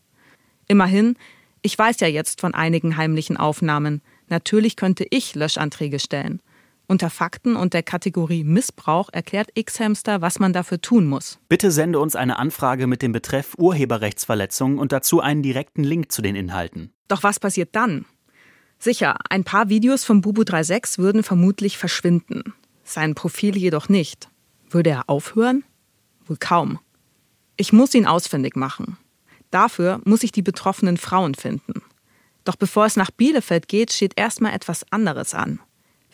Immerhin, 0.68 1.16
ich 1.62 1.78
weiß 1.78 2.00
ja 2.00 2.08
jetzt 2.08 2.42
von 2.42 2.52
einigen 2.52 2.98
heimlichen 2.98 3.38
Aufnahmen. 3.38 4.02
Natürlich 4.28 4.76
könnte 4.76 5.06
ich 5.08 5.34
Löschanträge 5.34 5.98
stellen. 5.98 6.42
Unter 6.87 7.09
Fakten 7.09 7.57
und 7.57 7.73
der 7.73 7.83
Kategorie 7.83 8.45
Missbrauch 8.45 9.09
erklärt 9.12 9.50
X-Hamster, 9.55 10.21
was 10.21 10.38
man 10.38 10.53
dafür 10.53 10.81
tun 10.81 11.07
muss. 11.07 11.38
Bitte 11.49 11.71
sende 11.71 11.99
uns 11.99 12.14
eine 12.14 12.38
Anfrage 12.38 12.87
mit 12.87 13.00
dem 13.00 13.12
Betreff 13.12 13.55
Urheberrechtsverletzung 13.57 14.79
und 14.79 14.93
dazu 14.93 15.21
einen 15.21 15.43
direkten 15.43 15.83
Link 15.83 16.12
zu 16.12 16.21
den 16.21 16.37
Inhalten. 16.37 16.93
Doch 17.09 17.23
was 17.23 17.41
passiert 17.41 17.71
dann? 17.73 18.05
Sicher, 18.79 19.17
ein 19.31 19.45
paar 19.45 19.71
Videos 19.71 20.05
von 20.05 20.23
Bubu36 20.23 20.99
würden 20.99 21.23
vermutlich 21.23 21.79
verschwinden. 21.79 22.53
Sein 22.83 23.14
Profil 23.14 23.57
jedoch 23.57 23.88
nicht. 23.88 24.29
Würde 24.69 24.91
er 24.91 25.09
aufhören? 25.09 25.64
Wohl 26.26 26.37
kaum. 26.37 26.79
Ich 27.57 27.73
muss 27.73 27.95
ihn 27.95 28.07
ausfindig 28.07 28.57
machen. 28.57 28.99
Dafür 29.50 30.00
muss 30.05 30.23
ich 30.23 30.33
die 30.33 30.43
betroffenen 30.43 30.99
Frauen 30.99 31.35
finden. 31.35 31.83
Doch 32.45 32.57
bevor 32.57 32.85
es 32.85 32.97
nach 32.97 33.11
Bielefeld 33.11 33.69
geht, 33.69 33.93
steht 33.93 34.14
erstmal 34.17 34.53
etwas 34.53 34.85
anderes 34.93 35.33
an. 35.33 35.61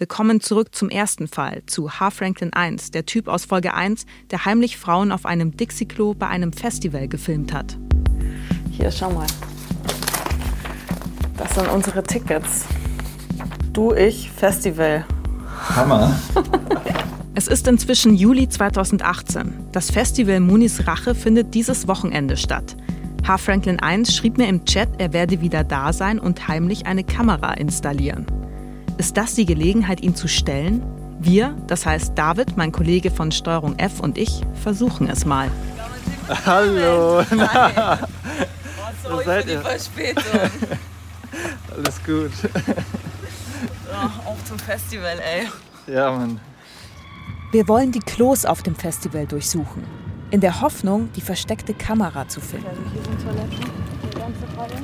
Wir 0.00 0.06
kommen 0.06 0.40
zurück 0.40 0.74
zum 0.74 0.88
ersten 0.88 1.28
Fall, 1.28 1.62
zu 1.66 1.90
H. 2.00 2.08
Franklin 2.08 2.54
1, 2.54 2.90
der 2.90 3.04
Typ 3.04 3.28
aus 3.28 3.44
Folge 3.44 3.74
1, 3.74 4.06
der 4.30 4.46
heimlich 4.46 4.78
Frauen 4.78 5.12
auf 5.12 5.26
einem 5.26 5.54
Dixie-Klo 5.54 6.14
bei 6.14 6.26
einem 6.26 6.54
Festival 6.54 7.06
gefilmt 7.06 7.52
hat. 7.52 7.76
Hier, 8.70 8.90
schau 8.90 9.10
mal. 9.10 9.26
Das 11.36 11.54
sind 11.54 11.68
unsere 11.68 12.02
Tickets. 12.02 12.64
Du, 13.74 13.92
ich, 13.92 14.30
Festival. 14.30 15.04
Hammer. 15.76 16.18
Es 17.34 17.46
ist 17.46 17.68
inzwischen 17.68 18.14
Juli 18.14 18.48
2018. 18.48 19.68
Das 19.72 19.90
Festival 19.90 20.40
Munis 20.40 20.86
Rache 20.86 21.14
findet 21.14 21.54
dieses 21.54 21.86
Wochenende 21.88 22.36
statt. 22.38 22.74
H. 23.26 23.36
Franklin 23.36 23.80
1 23.80 24.14
schrieb 24.14 24.38
mir 24.38 24.48
im 24.48 24.64
Chat, 24.64 24.88
er 24.98 25.12
werde 25.12 25.42
wieder 25.42 25.62
da 25.62 25.92
sein 25.92 26.18
und 26.18 26.48
heimlich 26.48 26.86
eine 26.86 27.04
Kamera 27.04 27.52
installieren 27.54 28.26
ist 29.00 29.16
das 29.16 29.34
die 29.34 29.46
Gelegenheit, 29.46 30.02
ihn 30.02 30.14
zu 30.14 30.28
stellen? 30.28 30.82
Wir, 31.20 31.56
das 31.66 31.86
heißt 31.86 32.12
David, 32.16 32.58
mein 32.58 32.70
Kollege 32.70 33.10
von 33.10 33.32
Steuerung 33.32 33.78
F 33.78 33.98
und 34.00 34.18
ich, 34.18 34.42
versuchen 34.62 35.08
es 35.08 35.24
mal. 35.24 35.50
Hallo. 36.44 37.24
Hi. 37.30 37.98
Oh, 39.02 39.08
sorry 39.08 39.24
seid 39.24 39.44
für 39.44 39.50
die? 39.50 39.56
Verspätung. 39.56 40.24
Alles 41.76 42.04
gut. 42.04 42.30
Oh, 43.92 44.30
auf 44.30 44.44
zum 44.44 44.58
Festival, 44.58 45.18
ey. 45.18 45.48
Ja, 45.92 46.12
Mann. 46.12 46.40
Wir 47.52 47.66
wollen 47.68 47.92
die 47.92 48.00
Klos 48.00 48.44
auf 48.44 48.62
dem 48.62 48.74
Festival 48.76 49.26
durchsuchen, 49.26 49.82
in 50.30 50.40
der 50.40 50.60
Hoffnung, 50.60 51.10
die 51.16 51.20
versteckte 51.20 51.74
Kamera 51.74 52.28
zu 52.28 52.40
finden. 52.40 52.66
Also 52.66 52.82
hier 52.92 53.02
sind 53.02 53.22
Toiletten, 53.22 53.70
die 54.04 54.18
ganze 54.18 54.58
Reihe. 54.58 54.82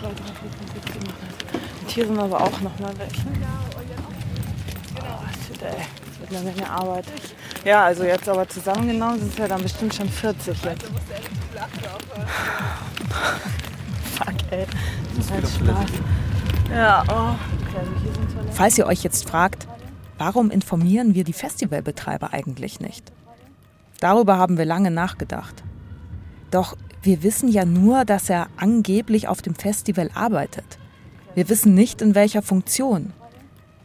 2, 0.00 0.08
3, 0.08 0.14
4, 0.14 0.14
5, 0.14 0.72
6, 0.74 0.92
7, 0.92 1.08
8. 1.08 1.71
Tieren 1.92 2.18
aber 2.18 2.40
auch 2.40 2.60
noch 2.62 2.78
mal 2.78 2.98
weg. 2.98 3.10
Oh, 4.96 5.02
shit, 5.46 5.60
ey. 5.62 5.72
Das 6.06 6.20
wird 6.20 6.40
eine 6.40 6.50
Menge 6.50 6.70
Arbeit. 6.70 7.04
Ja, 7.66 7.84
also 7.84 8.04
jetzt 8.04 8.26
aber 8.26 8.48
zusammengenommen 8.48 9.18
sind 9.18 9.32
es 9.32 9.38
ja 9.38 9.46
dann 9.46 9.62
bestimmt 9.62 9.94
schon 9.94 10.08
40 10.08 10.64
jetzt. 10.64 10.84
Fuck, 14.14 14.34
ey. 14.52 14.64
Das 15.16 15.26
ist 15.26 15.30
halt 15.30 15.46
Spaß. 15.46 15.90
Ja, 16.74 17.04
oh. 17.10 17.36
Also 17.76 17.90
Falls 18.52 18.78
ihr 18.78 18.86
euch 18.86 19.02
jetzt 19.02 19.28
fragt, 19.28 19.68
warum 20.16 20.50
informieren 20.50 21.14
wir 21.14 21.24
die 21.24 21.34
Festivalbetreiber 21.34 22.32
eigentlich 22.32 22.80
nicht? 22.80 23.12
Darüber 24.00 24.38
haben 24.38 24.56
wir 24.56 24.64
lange 24.64 24.90
nachgedacht. 24.90 25.62
Doch 26.50 26.74
wir 27.02 27.22
wissen 27.22 27.50
ja 27.50 27.66
nur, 27.66 28.06
dass 28.06 28.30
er 28.30 28.46
angeblich 28.56 29.28
auf 29.28 29.42
dem 29.42 29.54
Festival 29.54 30.10
arbeitet. 30.14 30.78
Wir 31.34 31.48
wissen 31.48 31.74
nicht, 31.74 32.02
in 32.02 32.14
welcher 32.14 32.42
Funktion. 32.42 33.12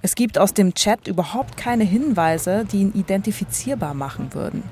Es 0.01 0.15
gibt 0.15 0.37
aus 0.37 0.53
dem 0.53 0.73
Chat 0.73 1.07
überhaupt 1.07 1.55
keine 1.55 1.85
Hinweise, 1.85 2.65
die 2.65 2.81
ihn 2.81 2.93
identifizierbar 2.93 3.93
machen 3.93 4.33
würden. 4.33 4.63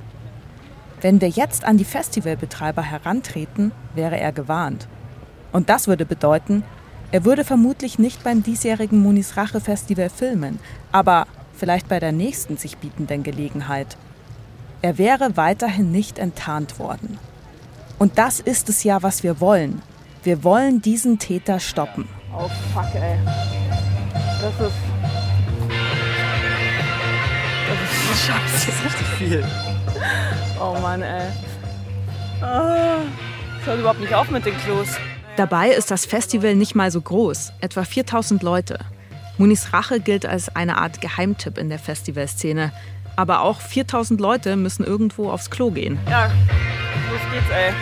Wenn 1.02 1.22
wir 1.22 1.30
jetzt 1.30 1.64
an 1.64 1.78
die 1.78 1.86
Festivalbetreiber 1.86 2.82
herantreten, 2.82 3.72
wäre 3.94 4.20
er 4.20 4.32
gewarnt. 4.32 4.88
Und 5.52 5.70
das 5.70 5.88
würde 5.88 6.06
bedeuten, 6.06 6.64
er 7.12 7.24
würde 7.24 7.46
vermutlich 7.46 7.98
nicht 7.98 8.24
beim 8.24 8.44
diesjährigen 8.44 9.00
Munis 9.00 9.38
Rache 9.38 9.62
Festival 9.62 10.10
filmen, 10.10 10.60
aber 10.92 11.28
vielleicht 11.54 11.88
bei 11.88 12.00
der 12.00 12.12
nächsten 12.12 12.58
sich 12.58 12.78
bietenden 12.78 13.24
Gelegenheit. 13.24 13.96
Er 14.82 14.98
wäre 14.98 15.38
weiterhin 15.38 15.92
nicht 15.92 16.20
enttarnt 16.20 16.78
worden. 16.78 17.18
Und 18.00 18.18
das 18.18 18.42
ist 18.42 18.68
es 18.68 18.84
ja, 18.84 19.02
was 19.02 19.24
wir 19.24 19.40
wollen. 19.40 19.82
Wir 20.24 20.44
wollen 20.44 20.82
diesen 20.82 21.20
Täter 21.20 21.60
stoppen. 21.60 22.08
Oh 22.38 22.50
fuck, 22.74 22.94
ey. 22.96 23.18
Das 24.42 24.68
ist. 24.68 24.76
Das 27.68 27.80
ist 27.82 28.08
so 28.08 28.32
scheiße. 28.32 28.54
Das 28.54 28.68
ist 28.68 28.86
richtig 28.86 29.08
viel. 29.18 29.46
Oh 30.60 30.78
Mann, 30.80 31.02
ey. 31.02 31.28
Oh, 32.42 33.02
ich 33.60 33.66
höre 33.66 33.76
überhaupt 33.78 34.02
nicht 34.02 34.14
auf 34.14 34.30
mit 34.30 34.46
den 34.46 34.58
Klos. 34.58 34.90
Dabei 35.38 35.70
ist 35.70 35.92
das 35.92 36.06
Festival 36.06 36.56
nicht 36.56 36.76
mal 36.76 36.92
so 36.92 37.02
groß, 37.02 37.54
etwa 37.62 37.84
4000 37.84 38.44
Leute. 38.44 38.80
Munis 39.38 39.74
Rache 39.74 40.00
gilt 40.00 40.26
als 40.26 40.56
eine 40.56 40.78
Art 40.78 41.02
Geheimtipp 41.02 41.58
in 41.58 41.70
der 41.70 41.80
Festivalszene. 41.80 42.72
Aber 43.18 43.42
auch 43.42 43.62
4000 43.62 44.20
Leute 44.20 44.56
müssen 44.56 44.84
irgendwo 44.84 45.30
aufs 45.30 45.50
Klo 45.50 45.72
gehen. 45.72 45.98
Ja, 46.10 46.26
los 47.10 47.22
geht's, 47.32 47.50
ey. 47.50 47.74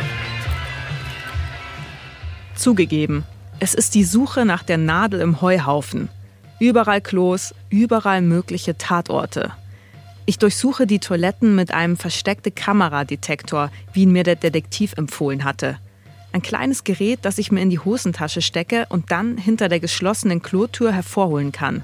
Zugegeben, 2.55 3.23
es 3.59 3.73
ist 3.73 3.95
die 3.95 4.03
Suche 4.03 4.45
nach 4.45 4.63
der 4.63 4.77
Nadel 4.77 5.21
im 5.21 5.41
Heuhaufen. 5.41 6.09
Überall 6.59 7.01
Klos, 7.01 7.53
überall 7.69 8.21
mögliche 8.21 8.77
Tatorte. 8.77 9.51
Ich 10.25 10.37
durchsuche 10.37 10.87
die 10.87 10.99
Toiletten 10.99 11.55
mit 11.55 11.73
einem 11.73 11.97
versteckte 11.97 12.51
Kameradetektor, 12.51 13.71
wie 13.91 14.03
ihn 14.03 14.11
mir 14.11 14.23
der 14.23 14.35
Detektiv 14.35 14.93
empfohlen 14.95 15.43
hatte. 15.43 15.77
Ein 16.31 16.41
kleines 16.41 16.83
Gerät, 16.83 17.19
das 17.23 17.37
ich 17.37 17.51
mir 17.51 17.61
in 17.61 17.69
die 17.69 17.79
Hosentasche 17.79 18.41
stecke 18.41 18.85
und 18.89 19.11
dann 19.11 19.37
hinter 19.37 19.69
der 19.69 19.79
geschlossenen 19.79 20.41
Klotür 20.41 20.91
hervorholen 20.91 21.51
kann. 21.51 21.83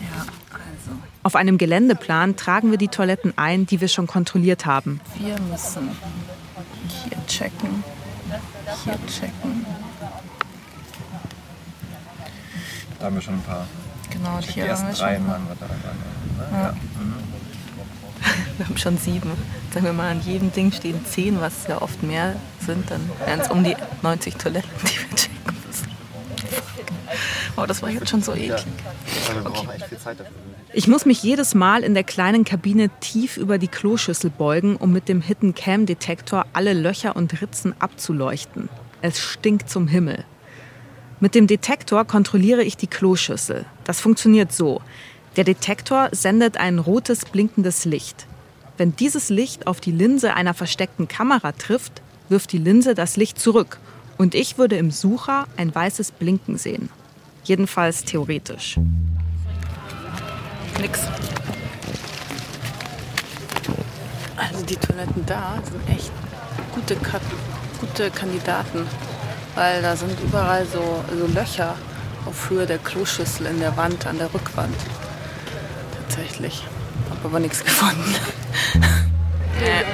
Ja, 0.00 0.22
also. 0.52 0.98
Auf 1.22 1.36
einem 1.36 1.58
Geländeplan 1.58 2.36
tragen 2.36 2.70
wir 2.70 2.78
die 2.78 2.88
Toiletten 2.88 3.34
ein, 3.36 3.66
die 3.66 3.80
wir 3.80 3.88
schon 3.88 4.06
kontrolliert 4.06 4.64
haben. 4.66 5.00
Wir 5.18 5.38
müssen 5.50 5.90
hier 6.88 7.18
checken, 7.26 7.84
hier 8.84 8.98
checken. 9.06 9.66
Da 13.00 13.06
haben 13.06 13.14
wir 13.14 13.22
schon 13.22 13.34
ein 13.34 13.42
paar. 13.42 13.66
Genau, 14.10 14.38
Die 14.40 14.52
hier 14.52 14.62
haben 14.64 14.68
wir 14.68 14.88
ersten 14.88 14.96
schon. 14.96 15.06
drei 15.06 15.20
waren 15.26 15.48
wir 15.48 15.56
da. 15.58 15.68
Waren 15.70 16.52
ne? 16.52 16.58
ja. 16.58 16.74
Wir 18.58 18.66
haben 18.66 18.76
schon 18.76 18.98
sieben. 18.98 19.30
Sagen 19.72 19.86
wir 19.86 19.94
mal, 19.94 20.10
an 20.10 20.20
jedem 20.20 20.52
Ding 20.52 20.70
stehen 20.70 21.02
zehn, 21.06 21.40
was 21.40 21.66
ja 21.66 21.80
oft 21.80 22.02
mehr 22.02 22.36
sind. 22.66 22.90
Dann 22.90 23.00
wären 23.24 23.40
es 23.40 23.48
um 23.48 23.64
die 23.64 23.74
90 24.02 24.34
Toiletten, 24.36 24.68
die 24.82 24.98
wir 24.98 25.16
checken 25.16 25.56
müssen. 25.66 25.88
Oh, 27.56 27.64
das 27.64 27.80
war 27.80 27.88
jetzt 27.88 28.10
schon 28.10 28.20
so 28.22 28.34
eklig. 28.34 28.66
Also 29.34 29.48
dafür. 29.48 30.26
Ich 30.74 30.86
muss 30.88 31.06
mich 31.06 31.22
jedes 31.22 31.54
Mal 31.54 31.82
in 31.82 31.94
der 31.94 32.04
kleinen 32.04 32.44
Kabine 32.44 32.90
tief 33.00 33.38
über 33.38 33.56
die 33.56 33.68
Kloschüssel 33.68 34.28
beugen, 34.28 34.76
um 34.76 34.92
mit 34.92 35.08
dem 35.08 35.22
Hidden 35.22 35.54
Cam 35.54 35.86
Detektor 35.86 36.44
alle 36.52 36.74
Löcher 36.74 37.16
und 37.16 37.40
Ritzen 37.40 37.74
abzuleuchten. 37.80 38.68
Es 39.00 39.18
stinkt 39.18 39.70
zum 39.70 39.88
Himmel. 39.88 40.24
Mit 41.22 41.34
dem 41.34 41.46
Detektor 41.46 42.06
kontrolliere 42.06 42.64
ich 42.64 42.78
die 42.78 42.86
Kloschüssel. 42.86 43.66
Das 43.84 44.00
funktioniert 44.00 44.52
so. 44.52 44.80
Der 45.36 45.44
Detektor 45.44 46.08
sendet 46.12 46.56
ein 46.56 46.78
rotes 46.78 47.26
blinkendes 47.26 47.84
Licht. 47.84 48.26
Wenn 48.78 48.96
dieses 48.96 49.28
Licht 49.28 49.66
auf 49.66 49.82
die 49.82 49.92
Linse 49.92 50.32
einer 50.32 50.54
versteckten 50.54 51.08
Kamera 51.08 51.52
trifft, 51.52 52.00
wirft 52.30 52.52
die 52.52 52.58
Linse 52.58 52.94
das 52.94 53.18
Licht 53.18 53.38
zurück 53.38 53.78
und 54.16 54.34
ich 54.34 54.56
würde 54.56 54.76
im 54.76 54.90
Sucher 54.90 55.46
ein 55.58 55.74
weißes 55.74 56.12
Blinken 56.12 56.56
sehen. 56.56 56.88
Jedenfalls 57.44 58.04
theoretisch. 58.04 58.78
Nix. 60.80 61.00
Also 64.38 64.64
die 64.64 64.76
Toiletten 64.76 65.26
da 65.26 65.58
sind 65.70 65.86
echt 65.94 66.12
gute, 66.74 66.96
Ka 66.96 67.20
gute 67.78 68.10
Kandidaten, 68.10 68.86
weil 69.54 69.82
da 69.82 69.96
sind 69.96 70.18
überall 70.20 70.66
so, 70.66 71.04
so 71.18 71.26
Löcher 71.26 71.74
auf 72.26 72.50
Höhe 72.50 72.66
der 72.66 72.78
Kloschüssel 72.78 73.46
in 73.46 73.60
der 73.60 73.76
Wand, 73.76 74.06
an 74.06 74.18
der 74.18 74.32
Rückwand. 74.32 74.76
Tatsächlich. 76.02 76.64
Hab 77.10 77.24
aber 77.24 77.40
nichts 77.40 77.64
gefunden. 77.64 78.14
Nee. 79.60 79.84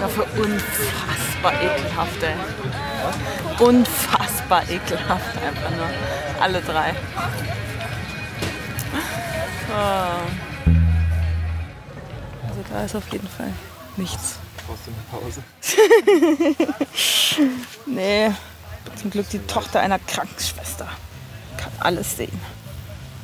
Dafür 0.00 0.26
unfassbar 0.36 1.52
ekelhaft, 1.62 2.22
ey. 2.22 2.34
Unfassbar 3.58 4.62
ekelhaft 4.68 5.36
einfach 5.36 5.70
nur. 5.70 5.88
Alle 6.40 6.60
drei. 6.60 6.94
Oh. 9.70 10.20
Also 12.48 12.60
da 12.72 12.84
ist 12.84 12.94
auf 12.94 13.08
jeden 13.12 13.28
Fall 13.28 13.52
nichts. 13.96 14.38
Brauchst 14.66 14.86
du 14.86 14.90
eine 14.90 15.02
Pause? 15.10 15.42
Nee, 17.86 18.30
zum 18.96 19.10
Glück 19.10 19.28
die 19.30 19.38
Tochter 19.40 19.80
einer 19.80 19.98
Krankenschwester. 19.98 20.88
Kann 21.56 21.72
alles 21.80 22.16
sehen. 22.16 22.38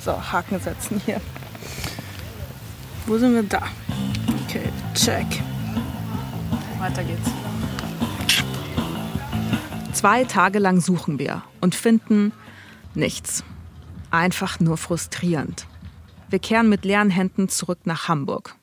So, 0.04 0.12
Haken 0.12 0.60
setzen 0.60 1.00
hier. 1.04 1.20
Wo 3.06 3.18
sind 3.18 3.34
wir 3.34 3.42
da? 3.42 3.62
Okay, 4.44 4.68
check. 4.94 5.26
Weiter 6.78 7.04
geht's. 7.04 7.28
Zwei 9.92 10.24
Tage 10.24 10.58
lang 10.58 10.80
suchen 10.80 11.18
wir 11.18 11.42
und 11.60 11.74
finden 11.74 12.32
nichts. 12.94 13.44
Einfach 14.10 14.60
nur 14.60 14.76
frustrierend. 14.76 15.66
Wir 16.30 16.38
kehren 16.38 16.68
mit 16.68 16.84
leeren 16.84 17.10
Händen 17.10 17.48
zurück 17.48 17.80
nach 17.84 18.08
Hamburg. 18.08 18.54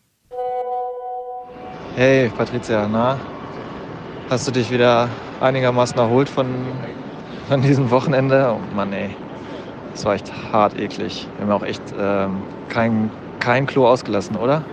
Hey 1.98 2.30
Patricia, 2.30 2.88
na? 2.88 3.20
Hast 4.30 4.48
du 4.48 4.52
dich 4.52 4.70
wieder 4.72 5.16
einigermaßen 5.40 5.98
erholt 6.00 6.30
von, 6.30 6.86
von 7.48 7.62
diesem 7.62 7.90
Wochenende? 7.92 8.54
Oh 8.54 8.60
Mann 8.60 8.92
ey, 8.94 9.16
das 9.94 10.06
war 10.06 10.16
echt 10.16 10.54
hart 10.54 10.76
eklig. 10.78 11.32
Wir 11.38 11.46
haben 11.46 11.52
auch 11.52 11.64
echt 11.64 11.94
ähm, 11.98 12.48
kein, 12.70 13.14
kein 13.40 13.66
Klo 13.68 13.88
ausgelassen, 13.88 14.36
oder? 14.38 14.68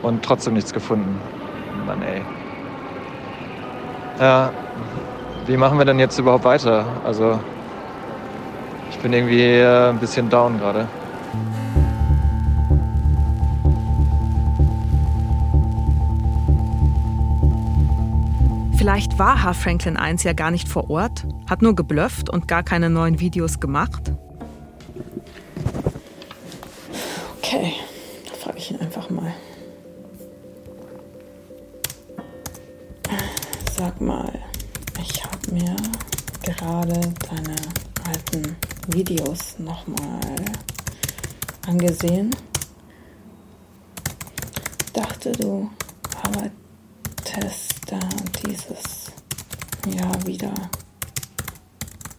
Und 0.00 0.24
trotzdem 0.24 0.54
nichts 0.54 0.72
gefunden. 0.72 1.22
Mann 1.72 2.02
ey. 2.02 2.26
Ja, 4.18 4.52
wie 5.46 5.56
machen 5.56 5.78
wir 5.78 5.84
denn 5.84 5.98
jetzt 5.98 6.18
überhaupt 6.18 6.44
weiter? 6.44 7.00
Also, 7.04 7.42
ich 8.88 8.98
bin 8.98 9.12
irgendwie 9.12 9.42
äh, 9.42 9.90
ein 9.90 9.98
bisschen 9.98 10.28
down 10.30 10.58
gerade. 10.58 10.90
Vielleicht 18.88 19.18
war 19.18 19.42
H. 19.42 19.52
Franklin 19.52 19.98
1 19.98 20.22
ja 20.22 20.32
gar 20.32 20.50
nicht 20.50 20.66
vor 20.66 20.88
Ort, 20.88 21.26
hat 21.46 21.60
nur 21.60 21.76
geblufft 21.76 22.30
und 22.30 22.48
gar 22.48 22.62
keine 22.62 22.88
neuen 22.88 23.20
Videos 23.20 23.60
gemacht. 23.60 24.14
Okay, 27.36 27.74
frage 28.40 28.56
ich 28.56 28.70
ihn 28.70 28.80
einfach 28.80 29.10
mal. 29.10 29.34
Sag 33.76 34.00
mal, 34.00 34.32
ich 35.02 35.22
habe 35.22 35.52
mir 35.52 35.76
gerade 36.42 36.98
deine 37.28 37.56
alten 38.10 38.56
Videos 38.86 39.58
nochmal 39.58 40.34
angesehen. 41.66 42.34
Dachte, 44.94 45.32
du 45.32 45.68
arbeitest 46.24 47.67
dieses 48.58 49.12
Jahr 49.94 50.26
wieder. 50.26 50.52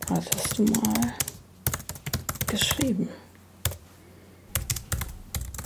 Hattest 0.10 0.58
du 0.58 0.64
mal 0.64 1.14
geschrieben? 2.48 3.10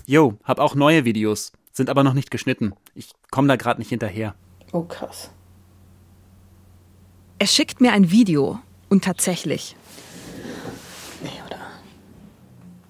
Jo, 0.05 0.37
hab 0.43 0.59
auch 0.59 0.75
neue 0.75 1.05
Videos, 1.05 1.53
sind 1.71 1.89
aber 1.89 2.03
noch 2.03 2.13
nicht 2.13 2.29
geschnitten. 2.29 2.73
Ich 2.93 3.11
komme 3.31 3.47
da 3.47 3.55
gerade 3.55 3.79
nicht 3.79 3.89
hinterher. 3.89 4.35
Oh 4.73 4.83
krass. 4.83 5.29
Er 7.39 7.47
schickt 7.47 7.79
mir 7.79 7.93
ein 7.93 8.11
Video 8.11 8.59
und 8.89 9.03
tatsächlich. 9.03 9.75
Nee, 11.23 11.41
oder? 11.47 11.59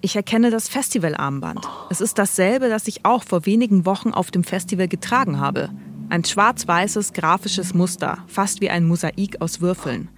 Ich 0.01 0.15
erkenne 0.15 0.49
das 0.49 0.69
Festivalarmband. 0.69 1.67
Es 1.89 2.01
ist 2.01 2.17
dasselbe, 2.17 2.67
das 2.69 2.87
ich 2.87 3.05
auch 3.05 3.23
vor 3.23 3.45
wenigen 3.45 3.85
Wochen 3.85 4.11
auf 4.11 4.31
dem 4.31 4.43
Festival 4.43 4.87
getragen 4.87 5.39
habe. 5.39 5.69
Ein 6.09 6.23
schwarz-weißes 6.23 7.13
grafisches 7.13 7.73
Muster, 7.73 8.19
fast 8.27 8.61
wie 8.61 8.69
ein 8.69 8.85
Mosaik 8.85 9.41
aus 9.41 9.61
Würfeln. 9.61 10.09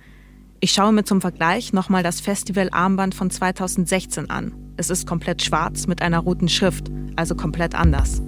Ich 0.60 0.72
schaue 0.72 0.92
mir 0.92 1.04
zum 1.04 1.22
Vergleich 1.22 1.74
nochmal 1.74 2.04
das 2.04 2.20
Festivalarmband 2.20 3.16
von 3.16 3.30
2016 3.30 4.30
an. 4.30 4.54
Es 4.78 4.90
ist 4.90 5.08
komplett 5.08 5.42
schwarz 5.42 5.88
mit 5.88 6.02
einer 6.02 6.20
roten 6.20 6.50
Schrift, 6.50 6.92
also 7.16 7.36
komplett 7.36 7.76
anders. 7.76 8.22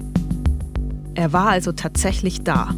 Er 1.15 1.33
war 1.33 1.49
also 1.49 1.71
tatsächlich 1.71 2.43
da. 2.43 2.75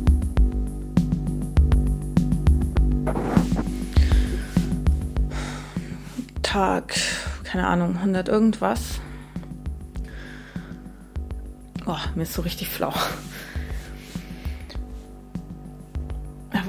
Tag, 6.41 6.95
keine 7.43 7.67
Ahnung, 7.67 7.97
100 7.97 8.27
irgendwas. 8.27 9.01
Oh, 11.85 11.97
mir 12.15 12.23
ist 12.23 12.33
so 12.33 12.41
richtig 12.41 12.69
flau. 12.69 12.93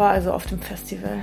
War 0.00 0.10
also 0.12 0.32
auf 0.32 0.46
dem 0.46 0.58
Festival. 0.58 1.18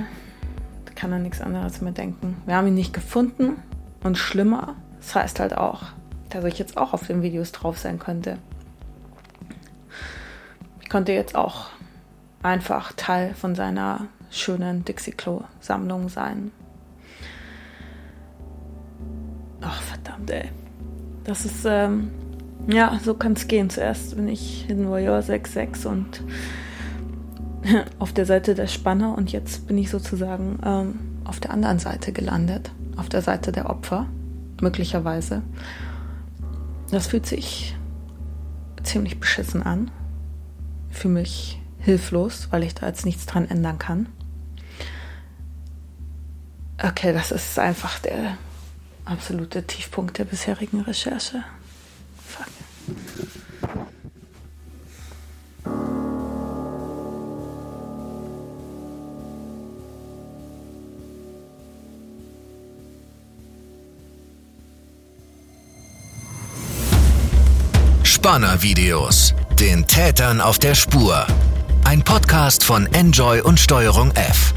Da 0.86 0.94
kann 0.94 1.12
er 1.12 1.18
nichts 1.18 1.42
anderes 1.42 1.82
mehr 1.82 1.92
denken. 1.92 2.38
Wir 2.46 2.56
haben 2.56 2.68
ihn 2.68 2.76
nicht 2.76 2.94
gefunden. 2.94 3.58
Und 4.04 4.20
schlimmer, 4.20 4.76
das 5.00 5.16
heißt 5.16 5.40
halt 5.40 5.58
auch, 5.58 5.82
dass 6.30 6.46
ich 6.46 6.60
jetzt 6.60 6.78
auch 6.78 6.94
auf 6.94 7.08
den 7.08 7.24
Videos 7.24 7.52
drauf 7.52 7.80
sein 7.80 7.98
könnte. 7.98 8.38
Ich 10.80 10.90
konnte 10.90 11.12
jetzt 11.12 11.36
auch 11.36 11.72
einfach 12.44 12.94
Teil 12.94 13.34
von 13.34 13.56
seiner 13.56 14.08
schönen 14.30 14.86
Dixie-Klo-Sammlung 14.86 16.08
sein. 16.08 16.52
Ach, 19.62 19.82
verdammt, 19.82 20.30
ey. 20.30 20.52
Das 21.24 21.46
ist, 21.46 21.66
ähm, 21.66 22.12
ja, 22.68 23.00
so 23.04 23.16
kann 23.16 23.34
es 23.34 23.48
gehen. 23.48 23.72
Zuerst 23.72 24.16
bin 24.16 24.28
ich 24.28 24.66
Hidden 24.68 24.90
Warrior 24.90 25.18
6.6 25.18 25.88
und 25.88 26.22
auf 28.00 28.14
der 28.14 28.26
Seite 28.26 28.56
der 28.56 28.68
Spanner 28.68 29.18
und 29.18 29.32
jetzt 29.32 29.68
bin 29.68 29.78
ich 29.78 29.90
sozusagen 29.90 30.60
ähm, 30.64 31.00
auf 31.26 31.40
der 31.40 31.52
anderen 31.52 31.80
Seite 31.80 32.12
gelandet. 32.12 32.72
Auf 32.96 33.10
der 33.10 33.22
Seite 33.22 33.52
der 33.52 33.70
Opfer, 33.70 34.08
möglicherweise. 34.62 35.44
Das 36.92 37.08
fühlt 37.08 37.26
sich 37.26 37.76
ziemlich 38.84 39.20
beschissen 39.20 39.62
an. 39.62 39.92
Fühle 40.90 41.16
mich 41.16 41.60
hilflos, 41.80 42.48
weil 42.52 42.64
ich 42.64 42.74
da 42.74 42.88
jetzt 42.88 43.06
nichts 43.06 43.26
dran 43.26 43.48
ändern 43.50 43.78
kann. 43.78 44.08
Okay, 46.82 47.14
das 47.14 47.32
ist 47.32 47.58
einfach 47.60 48.00
der 48.00 48.38
absolute 49.06 49.64
Tiefpunkt 49.64 50.18
der 50.18 50.26
bisherigen 50.26 50.82
Recherche. 50.82 51.44
Fuck. 52.26 52.48
Spanner-Videos. 68.28 69.34
Den 69.58 69.88
Tätern 69.88 70.42
auf 70.42 70.60
der 70.60 70.76
Spur. 70.76 71.26
Ein 71.86 72.04
Podcast 72.04 72.62
von 72.62 72.86
Enjoy 72.88 73.40
und 73.40 73.58
Steuerung 73.58 74.12
F. 74.16 74.54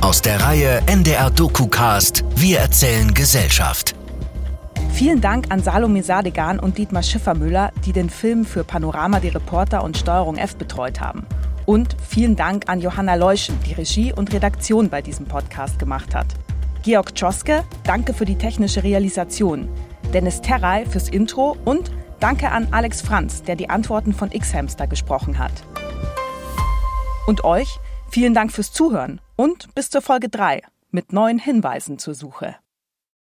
Aus 0.00 0.22
der 0.22 0.40
Reihe 0.40 0.80
NDR 0.86 1.28
DokuCast 1.30 2.24
Wir 2.36 2.60
erzählen 2.60 3.12
Gesellschaft. 3.12 3.96
Vielen 4.92 5.20
Dank 5.20 5.46
an 5.50 5.60
Salome 5.64 6.04
Sadegan 6.04 6.60
und 6.60 6.78
Dietmar 6.78 7.02
Schiffermüller, 7.02 7.72
die 7.84 7.92
den 7.92 8.08
Film 8.08 8.44
für 8.44 8.62
Panorama 8.62 9.18
die 9.18 9.30
Reporter 9.30 9.82
und 9.82 9.98
Steuerung 9.98 10.36
F 10.36 10.54
betreut 10.54 11.00
haben. 11.00 11.26
Und 11.66 11.96
vielen 12.08 12.36
Dank 12.36 12.68
an 12.68 12.80
Johanna 12.80 13.16
Leuschen, 13.16 13.58
die 13.66 13.72
Regie 13.72 14.12
und 14.12 14.32
Redaktion 14.32 14.88
bei 14.88 15.02
diesem 15.02 15.26
Podcast 15.26 15.80
gemacht 15.80 16.14
hat. 16.14 16.28
Georg 16.84 17.16
Tschoske, 17.16 17.64
danke 17.82 18.14
für 18.14 18.26
die 18.26 18.38
technische 18.38 18.84
Realisation. 18.84 19.68
Dennis 20.14 20.40
Terrei 20.40 20.86
fürs 20.86 21.08
Intro 21.08 21.56
und 21.64 21.90
Danke 22.22 22.52
an 22.52 22.68
Alex 22.70 23.02
Franz, 23.02 23.42
der 23.42 23.56
die 23.56 23.68
Antworten 23.68 24.12
von 24.12 24.30
X-Hamster 24.30 24.86
gesprochen 24.86 25.40
hat. 25.40 25.64
Und 27.26 27.42
euch 27.42 27.80
vielen 28.12 28.32
Dank 28.32 28.52
fürs 28.52 28.72
Zuhören 28.72 29.20
und 29.34 29.74
bis 29.74 29.90
zur 29.90 30.02
Folge 30.02 30.28
3 30.28 30.62
mit 30.92 31.12
neuen 31.12 31.40
Hinweisen 31.40 31.98
zur 31.98 32.14
Suche. 32.14 32.54